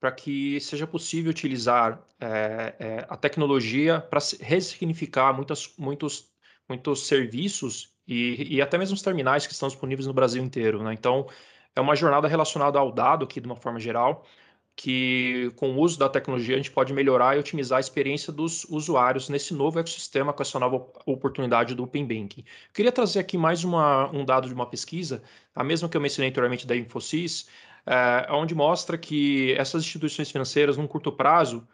para 0.02 0.12
que 0.12 0.60
seja 0.60 0.88
possível 0.88 1.30
utilizar 1.30 2.02
é, 2.20 2.76
é, 2.80 3.06
a 3.08 3.16
tecnologia 3.16 4.02
para 4.02 4.20
ressignificar 4.42 5.32
muitas, 5.32 5.74
muitos 5.78 6.31
muitos 6.72 7.06
serviços 7.06 7.94
e, 8.08 8.56
e 8.56 8.62
até 8.62 8.78
mesmo 8.78 8.96
os 8.96 9.02
terminais 9.02 9.46
que 9.46 9.54
estão 9.54 9.68
disponíveis 9.68 10.08
no 10.08 10.14
Brasil 10.14 10.42
inteiro. 10.42 10.82
Né? 10.82 10.94
Então, 10.94 11.28
é 11.76 11.82
uma 11.82 11.96
jornada 11.96 12.28
relacionada 12.28 12.80
ao 12.80 12.92
dado 12.92 13.26
aqui 13.26 13.42
de 13.42 13.46
uma 13.46 13.58
forma 13.58 13.80
geral, 13.80 14.26
que 14.76 15.52
com 15.58 15.72
o 15.72 15.80
uso 15.80 16.00
da 16.00 16.08
tecnologia 16.08 16.56
a 16.56 16.58
gente 16.58 16.72
pode 16.72 16.94
melhorar 16.94 17.36
e 17.36 17.40
otimizar 17.40 17.78
a 17.78 17.80
experiência 17.82 18.32
dos 18.32 18.64
usuários 18.70 19.28
nesse 19.28 19.54
novo 19.54 19.80
ecossistema 19.80 20.32
com 20.32 20.42
essa 20.42 20.58
nova 20.58 20.88
oportunidade 21.06 21.76
do 21.76 21.84
Open 21.84 22.06
Banking. 22.06 22.46
Queria 22.74 22.92
trazer 22.92 23.20
aqui 23.20 23.38
mais 23.38 23.66
uma, 23.66 24.10
um 24.12 24.24
dado 24.24 24.48
de 24.48 24.54
uma 24.54 24.66
pesquisa, 24.66 25.22
a 25.54 25.64
mesma 25.64 25.90
que 25.90 25.98
eu 25.98 26.02
mencionei 26.02 26.30
anteriormente 26.30 26.66
da 26.66 26.76
Infosys, 26.76 27.50
é, 27.86 28.28
onde 28.32 28.56
mostra 28.56 28.98
que 28.98 29.54
essas 29.58 29.84
instituições 29.84 30.32
financeiras, 30.32 30.78
num 30.78 30.88
curto 30.88 31.12
prazo, 31.12 31.68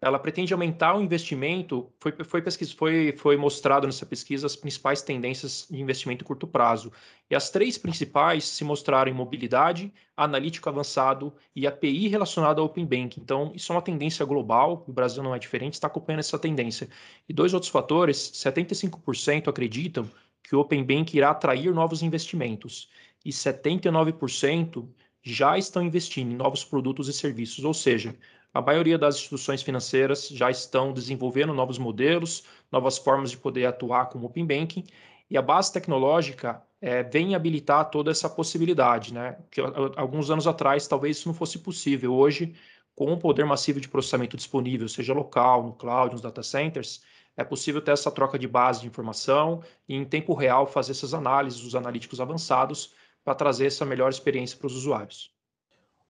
ela 0.00 0.18
pretende 0.18 0.52
aumentar 0.52 0.96
o 0.96 1.02
investimento. 1.02 1.92
Foi, 2.00 2.12
foi, 2.24 2.40
pesquisa, 2.40 2.74
foi, 2.74 3.14
foi 3.18 3.36
mostrado 3.36 3.86
nessa 3.86 4.06
pesquisa 4.06 4.46
as 4.46 4.56
principais 4.56 5.02
tendências 5.02 5.66
de 5.70 5.80
investimento 5.80 6.24
curto 6.24 6.46
prazo. 6.46 6.90
E 7.28 7.34
as 7.34 7.50
três 7.50 7.76
principais 7.76 8.44
se 8.44 8.64
mostraram 8.64 9.10
em 9.10 9.14
mobilidade, 9.14 9.92
analítico 10.16 10.68
avançado 10.68 11.32
e 11.54 11.66
API 11.66 12.08
relacionado 12.08 12.60
ao 12.60 12.66
Open 12.66 12.86
Bank. 12.86 13.20
Então, 13.20 13.52
isso 13.54 13.72
é 13.72 13.76
uma 13.76 13.82
tendência 13.82 14.24
global, 14.24 14.84
o 14.88 14.92
Brasil 14.92 15.22
não 15.22 15.34
é 15.34 15.38
diferente, 15.38 15.74
está 15.74 15.86
acompanhando 15.86 16.20
essa 16.20 16.38
tendência. 16.38 16.88
E 17.28 17.32
dois 17.32 17.52
outros 17.52 17.70
fatores: 17.70 18.32
75% 18.32 19.48
acreditam 19.48 20.08
que 20.42 20.56
o 20.56 20.60
Open 20.60 20.82
Bank 20.82 21.16
irá 21.16 21.30
atrair 21.30 21.72
novos 21.74 22.02
investimentos, 22.02 22.88
e 23.24 23.30
79% 23.30 24.88
já 25.22 25.58
estão 25.58 25.82
investindo 25.82 26.32
em 26.32 26.36
novos 26.36 26.64
produtos 26.64 27.06
e 27.06 27.12
serviços, 27.12 27.64
ou 27.64 27.74
seja, 27.74 28.16
a 28.52 28.60
maioria 28.60 28.98
das 28.98 29.16
instituições 29.16 29.62
financeiras 29.62 30.28
já 30.28 30.50
estão 30.50 30.92
desenvolvendo 30.92 31.54
novos 31.54 31.78
modelos, 31.78 32.44
novas 32.70 32.98
formas 32.98 33.30
de 33.30 33.36
poder 33.36 33.66
atuar 33.66 34.06
com 34.06 34.18
o 34.18 34.24
Open 34.24 34.46
Banking, 34.46 34.84
e 35.30 35.38
a 35.38 35.42
base 35.42 35.72
tecnológica 35.72 36.60
é, 36.80 37.02
vem 37.02 37.34
habilitar 37.34 37.88
toda 37.90 38.10
essa 38.10 38.28
possibilidade, 38.28 39.14
né? 39.14 39.38
Que 39.50 39.60
alguns 39.96 40.30
anos 40.30 40.46
atrás 40.46 40.88
talvez 40.88 41.18
isso 41.18 41.28
não 41.28 41.34
fosse 41.34 41.58
possível. 41.60 42.12
Hoje, 42.14 42.54
com 42.96 43.12
o 43.12 43.18
poder 43.18 43.46
massivo 43.46 43.80
de 43.80 43.88
processamento 43.88 44.36
disponível, 44.36 44.88
seja 44.88 45.14
local, 45.14 45.62
no 45.62 45.72
cloud, 45.72 46.12
nos 46.12 46.20
data 46.20 46.42
centers, 46.42 47.02
é 47.36 47.44
possível 47.44 47.80
ter 47.80 47.92
essa 47.92 48.10
troca 48.10 48.38
de 48.38 48.48
base 48.48 48.80
de 48.80 48.88
informação 48.88 49.62
e 49.88 49.94
em 49.94 50.04
tempo 50.04 50.34
real 50.34 50.66
fazer 50.66 50.92
essas 50.92 51.14
análises, 51.14 51.62
os 51.62 51.76
analíticos 51.76 52.20
avançados, 52.20 52.92
para 53.22 53.34
trazer 53.34 53.66
essa 53.66 53.84
melhor 53.84 54.10
experiência 54.10 54.58
para 54.58 54.66
os 54.66 54.74
usuários. 54.74 55.32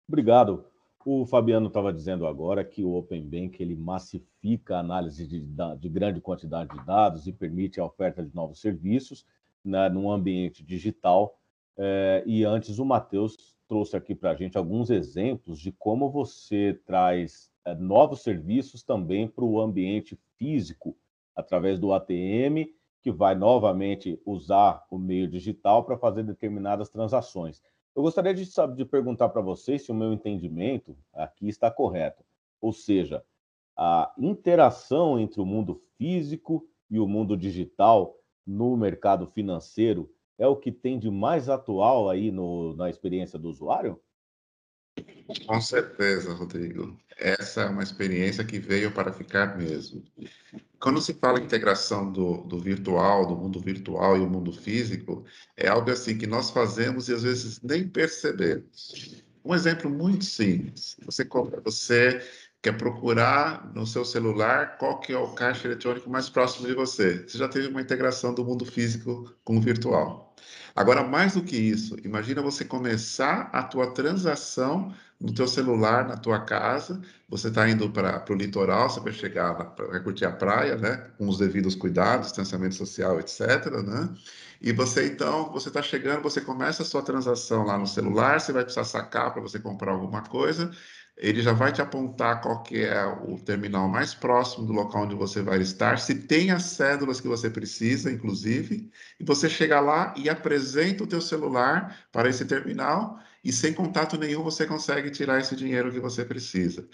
Obrigado. 0.08 0.69
O 1.04 1.24
Fabiano 1.24 1.68
estava 1.68 1.92
dizendo 1.92 2.26
agora 2.26 2.62
que 2.62 2.84
o 2.84 2.94
Open 2.94 3.22
Bank 3.22 3.60
ele 3.62 3.74
massifica 3.74 4.76
a 4.76 4.80
análise 4.80 5.26
de, 5.26 5.40
de, 5.40 5.88
grande 5.88 6.20
quantidade 6.20 6.76
de 6.76 6.84
dados 6.84 7.26
e 7.26 7.32
permite 7.32 7.80
a 7.80 7.84
oferta 7.86 8.22
de 8.22 8.34
novos 8.34 8.60
serviços 8.60 9.24
né, 9.64 9.88
num 9.88 10.10
ambiente 10.10 10.62
digital. 10.62 11.38
É, 11.78 12.22
e 12.26 12.44
antes 12.44 12.78
o 12.78 12.84
Matheus 12.84 13.56
trouxe 13.66 13.96
aqui 13.96 14.14
para 14.14 14.32
a 14.32 14.34
gente 14.34 14.58
alguns 14.58 14.90
exemplos 14.90 15.58
de 15.58 15.72
como 15.72 16.10
você 16.10 16.78
traz 16.84 17.50
é, 17.64 17.74
novos 17.74 18.22
serviços 18.22 18.82
também 18.82 19.26
para 19.26 19.44
o 19.44 19.58
ambiente 19.58 20.18
físico, 20.36 20.94
através 21.34 21.78
do 21.78 21.94
ATM, 21.94 22.68
que 23.02 23.10
vai 23.10 23.34
novamente 23.34 24.20
usar 24.26 24.84
o 24.90 24.98
meio 24.98 25.26
digital 25.26 25.82
para 25.82 25.96
fazer 25.96 26.24
determinadas 26.24 26.90
transações. 26.90 27.62
Eu 27.94 28.02
gostaria 28.02 28.32
de, 28.32 28.46
sabe, 28.46 28.76
de 28.76 28.84
perguntar 28.84 29.28
para 29.28 29.40
vocês 29.40 29.82
se 29.82 29.90
o 29.90 29.94
meu 29.94 30.12
entendimento 30.12 30.96
aqui 31.12 31.48
está 31.48 31.70
correto. 31.70 32.24
Ou 32.60 32.72
seja, 32.72 33.24
a 33.76 34.12
interação 34.18 35.18
entre 35.18 35.40
o 35.40 35.46
mundo 35.46 35.82
físico 35.96 36.68
e 36.90 36.98
o 36.98 37.06
mundo 37.06 37.36
digital 37.36 38.16
no 38.46 38.76
mercado 38.76 39.26
financeiro 39.26 40.12
é 40.38 40.46
o 40.46 40.56
que 40.56 40.72
tem 40.72 40.98
de 40.98 41.10
mais 41.10 41.48
atual 41.48 42.08
aí 42.08 42.30
no, 42.30 42.74
na 42.74 42.88
experiência 42.88 43.38
do 43.38 43.48
usuário? 43.48 44.00
Com 45.46 45.60
certeza, 45.60 46.32
Rodrigo. 46.34 46.98
Essa 47.18 47.62
é 47.62 47.66
uma 47.66 47.82
experiência 47.82 48.44
que 48.44 48.58
veio 48.58 48.92
para 48.92 49.12
ficar 49.12 49.56
mesmo. 49.56 50.02
Quando 50.80 51.00
se 51.00 51.12
fala 51.12 51.38
em 51.38 51.44
integração 51.44 52.10
do, 52.10 52.38
do 52.38 52.58
virtual, 52.58 53.26
do 53.26 53.36
mundo 53.36 53.60
virtual 53.60 54.16
e 54.16 54.20
o 54.20 54.26
mundo 54.26 54.50
físico, 54.50 55.24
é 55.54 55.68
algo 55.68 55.90
assim 55.90 56.16
que 56.16 56.26
nós 56.26 56.50
fazemos 56.50 57.08
e 57.08 57.14
às 57.14 57.22
vezes 57.22 57.60
nem 57.62 57.86
percebemos. 57.86 59.22
Um 59.44 59.54
exemplo 59.54 59.90
muito 59.90 60.24
simples. 60.24 60.96
Você, 61.04 61.28
você 61.62 62.26
quer 62.62 62.76
procurar 62.78 63.70
no 63.74 63.86
seu 63.86 64.06
celular 64.06 64.78
qual 64.78 65.00
que 65.00 65.12
é 65.12 65.18
o 65.18 65.28
caixa 65.34 65.68
eletrônico 65.68 66.08
mais 66.08 66.30
próximo 66.30 66.66
de 66.66 66.74
você. 66.74 67.26
Você 67.26 67.36
já 67.36 67.48
teve 67.48 67.68
uma 67.68 67.82
integração 67.82 68.32
do 68.32 68.44
mundo 68.44 68.64
físico 68.64 69.34
com 69.44 69.58
o 69.58 69.60
virtual. 69.60 70.29
Agora, 70.74 71.02
mais 71.02 71.34
do 71.34 71.42
que 71.42 71.56
isso, 71.56 71.96
imagina 72.04 72.42
você 72.42 72.64
começar 72.64 73.50
a 73.52 73.62
tua 73.62 73.92
transação 73.92 74.92
no 75.20 75.34
teu 75.34 75.46
celular, 75.46 76.08
na 76.08 76.16
tua 76.16 76.40
casa, 76.40 77.00
você 77.28 77.48
está 77.48 77.68
indo 77.68 77.90
para 77.90 78.24
o 78.30 78.34
litoral, 78.34 78.88
você 78.88 79.00
vai 79.00 79.12
chegar, 79.12 79.52
vai 79.52 80.02
curtir 80.02 80.24
a 80.24 80.32
praia, 80.32 80.76
né, 80.76 81.10
com 81.18 81.28
os 81.28 81.38
devidos 81.38 81.74
cuidados, 81.74 82.28
distanciamento 82.28 82.74
social, 82.74 83.20
etc, 83.20 83.66
né, 83.84 84.08
e 84.62 84.72
você, 84.72 85.06
então, 85.06 85.50
você 85.52 85.68
está 85.68 85.82
chegando, 85.82 86.22
você 86.22 86.40
começa 86.40 86.82
a 86.82 86.86
sua 86.86 87.02
transação 87.02 87.64
lá 87.64 87.78
no 87.78 87.86
celular, 87.86 88.40
você 88.40 88.52
vai 88.52 88.62
precisar 88.62 88.84
sacar 88.84 89.32
para 89.32 89.40
você 89.40 89.58
comprar 89.58 89.92
alguma 89.92 90.22
coisa, 90.22 90.70
ele 91.20 91.42
já 91.42 91.52
vai 91.52 91.72
te 91.72 91.82
apontar 91.82 92.40
qual 92.40 92.62
que 92.62 92.82
é 92.82 93.04
o 93.06 93.38
terminal 93.38 93.88
mais 93.88 94.14
próximo 94.14 94.66
do 94.66 94.72
local 94.72 95.04
onde 95.04 95.14
você 95.14 95.42
vai 95.42 95.60
estar, 95.60 95.98
se 95.98 96.14
tem 96.26 96.50
as 96.50 96.64
cédulas 96.64 97.20
que 97.20 97.28
você 97.28 97.50
precisa, 97.50 98.10
inclusive, 98.10 98.90
e 99.18 99.24
você 99.24 99.48
chega 99.48 99.80
lá 99.80 100.14
e 100.16 100.28
apresenta 100.28 101.04
o 101.04 101.06
teu 101.06 101.20
celular 101.20 102.06
para 102.10 102.28
esse 102.28 102.44
terminal 102.46 103.18
e 103.44 103.52
sem 103.52 103.72
contato 103.74 104.16
nenhum 104.18 104.42
você 104.42 104.66
consegue 104.66 105.10
tirar 105.10 105.38
esse 105.40 105.54
dinheiro 105.56 105.92
que 105.92 106.00
você 106.00 106.24
precisa. 106.24 106.88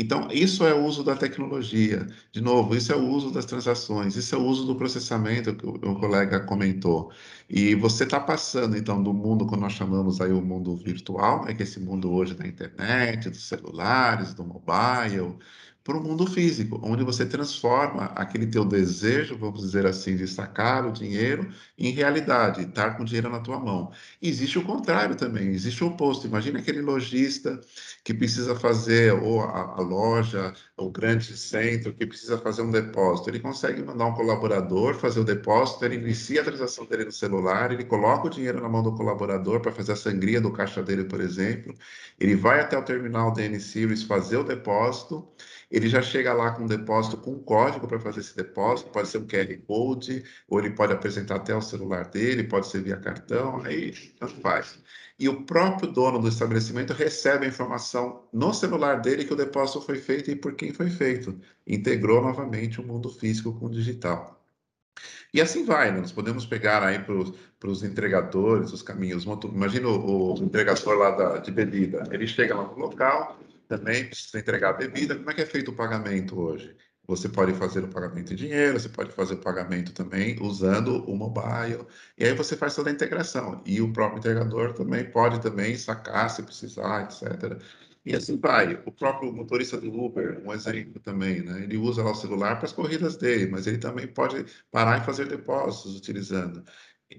Então, 0.00 0.28
isso 0.32 0.64
é 0.66 0.72
o 0.72 0.82
uso 0.86 1.04
da 1.04 1.14
tecnologia. 1.14 2.06
De 2.32 2.40
novo, 2.40 2.74
isso 2.74 2.90
é 2.90 2.96
o 2.96 3.06
uso 3.06 3.30
das 3.30 3.44
transações, 3.44 4.16
isso 4.16 4.34
é 4.34 4.38
o 4.38 4.42
uso 4.42 4.64
do 4.64 4.74
processamento 4.74 5.54
que 5.54 5.66
o, 5.66 5.74
o 5.74 6.00
colega 6.00 6.40
comentou. 6.40 7.12
E 7.50 7.74
você 7.74 8.04
está 8.04 8.18
passando, 8.18 8.78
então, 8.78 9.02
do 9.02 9.12
mundo 9.12 9.46
que 9.46 9.54
nós 9.58 9.74
chamamos 9.74 10.18
aí 10.22 10.32
o 10.32 10.40
mundo 10.40 10.74
virtual, 10.74 11.46
é 11.46 11.52
que 11.52 11.64
esse 11.64 11.78
mundo 11.78 12.10
hoje 12.10 12.34
da 12.34 12.46
internet, 12.46 13.28
dos 13.28 13.46
celulares, 13.46 14.32
do 14.32 14.42
mobile, 14.42 15.36
para 15.90 15.98
o 15.98 16.02
mundo 16.04 16.24
físico, 16.24 16.80
onde 16.84 17.02
você 17.02 17.26
transforma 17.26 18.04
aquele 18.14 18.46
teu 18.46 18.64
desejo, 18.64 19.36
vamos 19.36 19.60
dizer 19.60 19.84
assim, 19.84 20.14
de 20.14 20.28
sacar 20.28 20.86
o 20.86 20.92
dinheiro 20.92 21.50
em 21.76 21.90
realidade, 21.90 22.62
estar 22.62 22.96
com 22.96 23.02
o 23.02 23.04
dinheiro 23.04 23.28
na 23.28 23.40
tua 23.40 23.58
mão. 23.58 23.90
Existe 24.22 24.56
o 24.56 24.62
contrário 24.62 25.16
também, 25.16 25.48
existe 25.48 25.82
o 25.82 25.88
oposto. 25.88 26.28
Imagina 26.28 26.60
aquele 26.60 26.80
lojista 26.80 27.60
que 28.04 28.14
precisa 28.14 28.54
fazer, 28.54 29.12
ou 29.14 29.40
a, 29.40 29.78
a 29.78 29.80
loja, 29.80 30.54
o 30.76 30.88
grande 30.90 31.36
centro, 31.36 31.92
que 31.92 32.06
precisa 32.06 32.38
fazer 32.38 32.62
um 32.62 32.70
depósito. 32.70 33.28
Ele 33.28 33.40
consegue 33.40 33.82
mandar 33.82 34.06
um 34.06 34.14
colaborador 34.14 34.94
fazer 34.94 35.18
o 35.18 35.24
depósito, 35.24 35.84
ele 35.84 35.96
inicia 35.96 36.42
a 36.42 36.44
transação 36.44 36.86
dele 36.86 37.06
no 37.06 37.12
celular, 37.12 37.72
ele 37.72 37.84
coloca 37.84 38.28
o 38.28 38.30
dinheiro 38.30 38.60
na 38.60 38.68
mão 38.68 38.84
do 38.84 38.94
colaborador 38.94 39.58
para 39.60 39.72
fazer 39.72 39.92
a 39.92 39.96
sangria 39.96 40.40
do 40.40 40.52
caixa 40.52 40.84
dele, 40.84 41.02
por 41.02 41.20
exemplo. 41.20 41.74
Ele 42.20 42.36
vai 42.36 42.60
até 42.60 42.78
o 42.78 42.84
terminal 42.84 43.32
DN 43.32 43.58
Series 43.58 44.04
fazer 44.04 44.36
o 44.36 44.44
depósito 44.44 45.26
ele 45.70 45.88
já 45.88 46.02
chega 46.02 46.32
lá 46.32 46.50
com 46.52 46.64
um 46.64 46.66
depósito 46.66 47.16
com 47.16 47.32
um 47.32 47.38
código 47.38 47.86
para 47.86 48.00
fazer 48.00 48.20
esse 48.20 48.36
depósito, 48.36 48.90
pode 48.90 49.08
ser 49.08 49.18
um 49.18 49.26
QR 49.26 49.56
Code, 49.66 50.24
ou 50.48 50.58
ele 50.58 50.70
pode 50.70 50.92
apresentar 50.92 51.36
até 51.36 51.54
o 51.54 51.62
celular 51.62 52.08
dele, 52.08 52.44
pode 52.44 52.66
ser 52.66 52.82
via 52.82 52.96
cartão, 52.96 53.62
aí 53.64 53.92
tanto 54.18 54.34
faz. 54.40 54.78
E 55.18 55.28
o 55.28 55.44
próprio 55.44 55.92
dono 55.92 56.18
do 56.18 56.28
estabelecimento 56.28 56.92
recebe 56.92 57.44
a 57.44 57.48
informação 57.48 58.24
no 58.32 58.54
celular 58.54 59.00
dele 59.00 59.24
que 59.24 59.32
o 59.32 59.36
depósito 59.36 59.82
foi 59.82 59.98
feito 59.98 60.30
e 60.30 60.36
por 60.36 60.54
quem 60.54 60.72
foi 60.72 60.88
feito. 60.88 61.38
Integrou 61.66 62.22
novamente 62.22 62.80
o 62.80 62.84
mundo 62.84 63.10
físico 63.10 63.52
com 63.52 63.66
o 63.66 63.70
digital. 63.70 64.40
E 65.32 65.40
assim 65.40 65.64
vai, 65.64 65.92
né? 65.92 66.00
nós 66.00 66.10
podemos 66.10 66.44
pegar 66.44 66.82
aí 66.82 66.98
para 66.98 67.70
os 67.70 67.84
entregadores, 67.84 68.72
os 68.72 68.82
caminhos. 68.82 69.24
Imagina 69.24 69.88
o, 69.88 70.34
o 70.34 70.42
entregador 70.42 70.94
lá 70.96 71.10
da, 71.10 71.38
de 71.38 71.52
bebida, 71.52 72.02
ele 72.10 72.26
chega 72.26 72.56
lá 72.56 72.64
no 72.64 72.78
local, 72.78 73.38
também 73.70 74.08
precisa 74.08 74.40
entregar 74.40 74.70
a 74.70 74.72
bebida. 74.72 75.14
Como 75.14 75.30
é 75.30 75.34
que 75.34 75.42
é 75.42 75.46
feito 75.46 75.70
o 75.70 75.76
pagamento 75.76 76.38
hoje? 76.40 76.76
Você 77.06 77.28
pode 77.28 77.54
fazer 77.54 77.84
o 77.84 77.88
pagamento 77.88 78.32
em 78.32 78.36
dinheiro, 78.36 78.78
você 78.78 78.88
pode 78.88 79.12
fazer 79.12 79.34
o 79.34 79.38
pagamento 79.38 79.92
também 79.92 80.36
usando 80.40 81.04
o 81.08 81.16
mobile, 81.16 81.86
e 82.18 82.24
aí 82.24 82.34
você 82.34 82.56
faz 82.56 82.74
toda 82.74 82.90
a 82.90 82.92
integração. 82.92 83.62
E 83.64 83.80
o 83.80 83.92
próprio 83.92 84.18
entregador 84.18 84.72
também 84.74 85.04
pode 85.10 85.40
também 85.40 85.76
sacar 85.76 86.30
se 86.30 86.42
precisar, 86.42 87.04
etc. 87.04 87.60
E 88.04 88.14
assim 88.14 88.38
vai. 88.38 88.74
O 88.86 88.92
próprio 88.92 89.32
motorista 89.32 89.80
do 89.80 89.92
Uber, 89.92 90.40
um 90.44 90.52
exemplo 90.52 91.00
também, 91.00 91.42
né? 91.42 91.62
Ele 91.62 91.76
usa 91.76 92.02
lá 92.02 92.10
o 92.10 92.14
celular 92.14 92.56
para 92.56 92.66
as 92.66 92.72
corridas 92.72 93.16
dele, 93.16 93.50
mas 93.50 93.66
ele 93.66 93.78
também 93.78 94.06
pode 94.08 94.44
parar 94.70 95.00
e 95.00 95.04
fazer 95.04 95.26
depósitos 95.28 95.96
utilizando. 95.96 96.64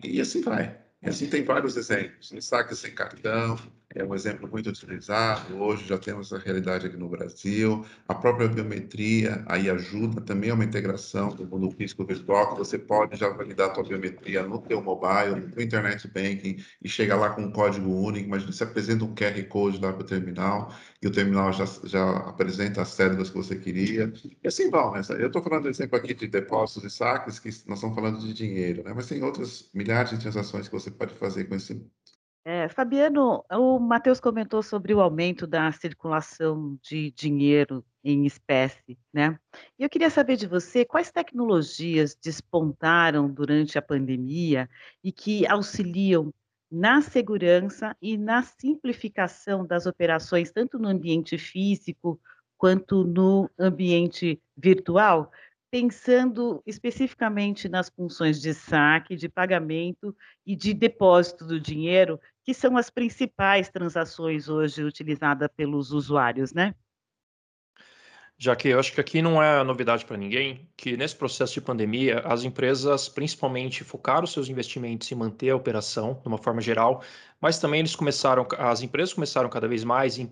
E 0.03 0.19
assim 0.19 0.41
vai. 0.41 0.77
E 1.01 1.09
assim 1.09 1.29
tem 1.29 1.43
vários 1.43 1.77
exemplos. 1.77 2.33
Saque 2.41 2.75
sem 2.75 2.93
cartão, 2.93 3.57
é 3.95 4.03
um 4.03 4.15
exemplo 4.15 4.47
muito 4.49 4.69
utilizado. 4.69 5.57
Hoje 5.61 5.85
já 5.85 5.97
temos 5.97 6.31
a 6.31 6.37
realidade 6.37 6.87
aqui 6.87 6.97
no 6.97 7.09
Brasil. 7.09 7.85
A 8.07 8.15
própria 8.15 8.47
biometria 8.47 9.43
aí 9.47 9.69
ajuda, 9.69 10.21
também 10.21 10.49
é 10.49 10.53
uma 10.53 10.63
integração 10.63 11.29
do 11.29 11.45
mundo 11.45 11.69
físico 11.71 12.05
virtual, 12.05 12.53
que 12.53 12.59
você 12.59 12.77
pode 12.77 13.17
já 13.17 13.29
validar 13.29 13.71
a 13.71 13.75
sua 13.75 13.83
biometria 13.83 14.43
no 14.43 14.59
teu 14.59 14.81
mobile, 14.81 15.51
no 15.55 15.61
internet 15.61 16.07
banking, 16.07 16.63
e 16.81 16.89
chega 16.89 17.15
lá 17.15 17.29
com 17.29 17.41
um 17.41 17.51
código 17.51 17.89
único. 17.89 18.27
Imagina, 18.27 18.51
você 18.51 18.63
apresenta 18.63 19.03
um 19.03 19.13
QR 19.13 19.43
Code 19.49 19.79
lá 19.81 19.91
para 19.91 20.03
o 20.03 20.05
terminal, 20.05 20.73
e 21.01 21.07
o 21.07 21.11
terminal 21.11 21.51
já, 21.51 21.65
já 21.83 22.09
apresenta 22.19 22.81
as 22.81 22.89
cédulas 22.89 23.29
que 23.29 23.37
você 23.37 23.55
queria. 23.55 24.11
E 24.43 24.47
assim 24.47 24.69
vão, 24.69 24.91
né? 24.91 25.01
Eu 25.19 25.27
estou 25.27 25.43
falando, 25.43 25.67
exemplo, 25.67 25.97
aqui 25.97 26.13
de 26.13 26.27
depósitos 26.27 26.83
e 26.83 26.95
saques, 26.95 27.39
que 27.39 27.49
nós 27.67 27.77
estamos 27.77 27.95
falando 27.95 28.19
de 28.19 28.33
dinheiro, 28.33 28.83
né? 28.83 28.93
Mas 28.95 29.07
tem 29.07 29.23
outras 29.23 29.69
milhares 29.73 30.11
de 30.11 30.19
transações 30.19 30.67
que 30.67 30.73
você 30.73 30.89
pode 30.91 31.13
fazer 31.15 31.45
com 31.45 31.55
esse 31.55 31.81
É, 32.43 32.67
Fabiano, 32.69 33.45
o 33.51 33.79
Matheus 33.79 34.19
comentou 34.19 34.63
sobre 34.63 34.95
o 34.95 34.99
aumento 34.99 35.45
da 35.45 35.71
circulação 35.71 36.75
de 36.81 37.11
dinheiro 37.11 37.85
em 38.03 38.25
espécie, 38.25 38.97
né? 39.13 39.39
E 39.77 39.83
eu 39.83 39.89
queria 39.89 40.09
saber 40.09 40.37
de 40.37 40.47
você 40.47 40.83
quais 40.83 41.11
tecnologias 41.11 42.15
despontaram 42.15 43.29
durante 43.29 43.77
a 43.77 43.81
pandemia 43.81 44.67
e 45.03 45.11
que 45.11 45.45
auxiliam 45.45 46.33
na 46.71 46.99
segurança 47.01 47.95
e 48.01 48.17
na 48.17 48.41
simplificação 48.41 49.63
das 49.63 49.85
operações, 49.85 50.51
tanto 50.51 50.79
no 50.79 50.87
ambiente 50.87 51.37
físico 51.37 52.19
quanto 52.57 53.03
no 53.03 53.51
ambiente 53.59 54.41
virtual, 54.57 55.31
pensando 55.71 56.61
especificamente 56.65 57.69
nas 57.69 57.89
funções 57.89 58.41
de 58.41 58.53
saque, 58.53 59.15
de 59.15 59.29
pagamento 59.29 60.15
e 60.45 60.55
de 60.55 60.73
depósito 60.73 61.45
do 61.45 61.59
dinheiro, 61.59 62.19
que 62.43 62.53
são 62.53 62.77
as 62.77 62.89
principais 62.89 63.69
transações 63.69 64.49
hoje 64.49 64.83
utilizadas 64.83 65.49
pelos 65.55 65.91
usuários, 65.91 66.53
né? 66.53 66.73
Já 68.37 68.55
que 68.55 68.69
eu 68.69 68.79
acho 68.79 68.91
que 68.91 68.99
aqui 68.99 69.21
não 69.21 69.41
é 69.41 69.63
novidade 69.63 70.03
para 70.03 70.17
ninguém, 70.17 70.67
que 70.75 70.97
nesse 70.97 71.15
processo 71.15 71.53
de 71.53 71.61
pandemia, 71.61 72.21
as 72.21 72.43
empresas 72.43 73.07
principalmente 73.07 73.83
focaram 73.83 74.25
seus 74.25 74.49
investimentos 74.49 75.11
em 75.11 75.15
manter 75.15 75.51
a 75.51 75.55
operação, 75.55 76.19
de 76.19 76.27
uma 76.27 76.39
forma 76.39 76.59
geral, 76.59 77.03
mas 77.39 77.59
também 77.59 77.81
eles 77.81 77.95
começaram, 77.95 78.47
as 78.57 78.81
empresas 78.81 79.13
começaram 79.13 79.47
cada 79.47 79.67
vez 79.67 79.83
mais 79.83 80.17
em, 80.17 80.27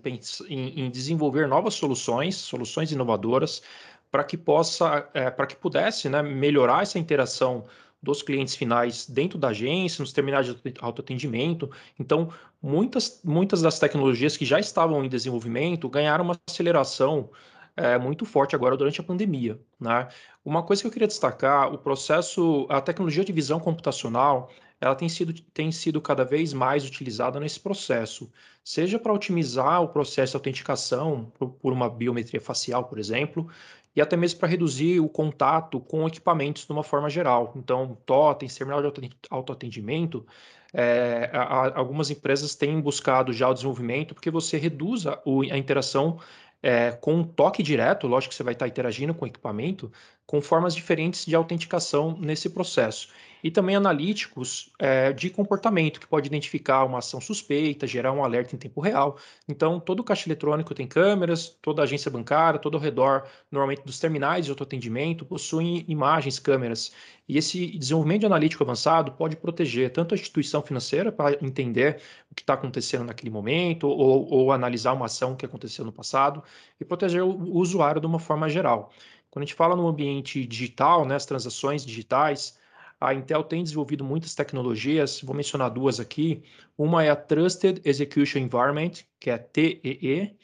em, 0.48 0.80
em 0.80 0.90
desenvolver 0.90 1.46
novas 1.46 1.74
soluções, 1.74 2.34
soluções 2.34 2.90
inovadoras, 2.90 3.62
para 4.10 4.24
que 4.24 4.36
possa, 4.36 5.08
é, 5.14 5.30
para 5.30 5.46
que 5.46 5.54
pudesse 5.54 6.08
né, 6.08 6.20
melhorar 6.20 6.82
essa 6.82 6.98
interação 6.98 7.64
dos 8.02 8.22
clientes 8.22 8.56
finais 8.56 9.06
dentro 9.06 9.38
da 9.38 9.48
agência, 9.48 10.02
nos 10.02 10.12
terminais 10.12 10.46
de 10.46 10.56
autoatendimento. 10.80 11.70
Então, 11.98 12.32
muitas, 12.62 13.20
muitas 13.22 13.60
das 13.60 13.78
tecnologias 13.78 14.36
que 14.36 14.44
já 14.44 14.58
estavam 14.58 15.04
em 15.04 15.08
desenvolvimento 15.08 15.88
ganharam 15.88 16.24
uma 16.24 16.38
aceleração 16.48 17.30
é, 17.76 17.98
muito 17.98 18.24
forte 18.24 18.54
agora 18.54 18.76
durante 18.76 19.00
a 19.00 19.04
pandemia. 19.04 19.60
Né? 19.78 20.08
Uma 20.44 20.62
coisa 20.62 20.82
que 20.82 20.88
eu 20.88 20.92
queria 20.92 21.08
destacar, 21.08 21.72
o 21.72 21.78
processo, 21.78 22.66
a 22.68 22.80
tecnologia 22.80 23.24
de 23.24 23.32
visão 23.32 23.60
computacional, 23.60 24.50
ela 24.80 24.94
tem 24.94 25.08
sido, 25.08 25.34
tem 25.52 25.70
sido 25.70 26.00
cada 26.00 26.24
vez 26.24 26.52
mais 26.54 26.86
utilizada 26.86 27.38
nesse 27.38 27.60
processo, 27.60 28.30
seja 28.64 28.98
para 28.98 29.12
otimizar 29.12 29.82
o 29.82 29.88
processo 29.88 30.32
de 30.32 30.36
autenticação 30.36 31.30
por, 31.38 31.50
por 31.50 31.72
uma 31.72 31.88
biometria 31.88 32.40
facial, 32.40 32.84
por 32.84 32.98
exemplo, 32.98 33.48
e 33.94 34.00
até 34.00 34.16
mesmo 34.16 34.38
para 34.38 34.48
reduzir 34.48 35.00
o 35.00 35.08
contato 35.08 35.80
com 35.80 36.06
equipamentos 36.06 36.64
de 36.64 36.72
uma 36.72 36.82
forma 36.84 37.10
geral. 37.10 37.52
Então, 37.56 37.98
totens, 38.06 38.54
terminal 38.54 38.80
de 38.80 39.10
autoatendimento, 39.28 40.26
é, 40.72 41.30
algumas 41.74 42.10
empresas 42.10 42.54
têm 42.54 42.80
buscado 42.80 43.32
já 43.32 43.48
o 43.48 43.54
desenvolvimento 43.54 44.14
porque 44.14 44.30
você 44.30 44.56
reduz 44.56 45.06
a, 45.06 45.20
a 45.50 45.58
interação 45.58 46.18
é, 46.62 46.92
com 46.92 47.14
um 47.14 47.24
toque 47.24 47.62
direto, 47.62 48.06
lógico 48.06 48.30
que 48.30 48.36
você 48.36 48.42
vai 48.42 48.52
estar 48.52 48.68
interagindo 48.68 49.14
com 49.14 49.24
o 49.24 49.28
equipamento, 49.28 49.90
com 50.30 50.40
formas 50.40 50.76
diferentes 50.76 51.26
de 51.26 51.34
autenticação 51.34 52.16
nesse 52.16 52.48
processo. 52.48 53.08
E 53.42 53.50
também 53.50 53.74
analíticos 53.74 54.70
é, 54.78 55.12
de 55.12 55.28
comportamento, 55.28 55.98
que 55.98 56.06
pode 56.06 56.28
identificar 56.28 56.84
uma 56.84 56.98
ação 56.98 57.20
suspeita, 57.20 57.84
gerar 57.84 58.12
um 58.12 58.22
alerta 58.22 58.54
em 58.54 58.58
tempo 58.58 58.80
real. 58.80 59.18
Então, 59.48 59.80
todo 59.80 60.04
caixa 60.04 60.28
eletrônico 60.28 60.72
tem 60.72 60.86
câmeras, 60.86 61.48
toda 61.60 61.82
agência 61.82 62.08
bancária, 62.08 62.60
todo 62.60 62.76
ao 62.76 62.80
redor, 62.80 63.26
normalmente 63.50 63.82
dos 63.82 63.98
terminais 63.98 64.44
de 64.44 64.52
autoatendimento, 64.52 65.24
possuem 65.24 65.84
imagens, 65.88 66.38
câmeras. 66.38 66.92
E 67.28 67.36
esse 67.36 67.76
desenvolvimento 67.76 68.20
de 68.20 68.26
analítico 68.26 68.62
avançado 68.62 69.10
pode 69.10 69.34
proteger 69.34 69.90
tanto 69.90 70.14
a 70.14 70.16
instituição 70.16 70.62
financeira 70.62 71.10
para 71.10 71.44
entender 71.44 72.00
o 72.30 72.36
que 72.36 72.42
está 72.42 72.54
acontecendo 72.54 73.04
naquele 73.04 73.30
momento, 73.30 73.88
ou, 73.88 74.30
ou 74.32 74.52
analisar 74.52 74.92
uma 74.92 75.06
ação 75.06 75.34
que 75.34 75.44
aconteceu 75.44 75.84
no 75.84 75.90
passado, 75.90 76.40
e 76.80 76.84
proteger 76.84 77.24
o, 77.24 77.30
o 77.30 77.58
usuário 77.58 78.00
de 78.00 78.06
uma 78.06 78.20
forma 78.20 78.48
geral. 78.48 78.92
Quando 79.30 79.44
a 79.44 79.46
gente 79.46 79.54
fala 79.54 79.76
no 79.76 79.86
ambiente 79.86 80.44
digital, 80.46 81.04
né, 81.04 81.14
as 81.14 81.26
transações 81.26 81.84
digitais, 81.84 82.58
a 83.00 83.14
Intel 83.14 83.42
tem 83.44 83.62
desenvolvido 83.62 84.04
muitas 84.04 84.34
tecnologias, 84.34 85.22
vou 85.22 85.34
mencionar 85.34 85.70
duas 85.70 85.98
aqui. 85.98 86.42
Uma 86.76 87.04
é 87.04 87.10
a 87.10 87.16
Trusted 87.16 87.80
Execution 87.84 88.40
Environment, 88.40 88.92
que 89.18 89.30
é 89.30 89.38
TEE, 89.38 90.36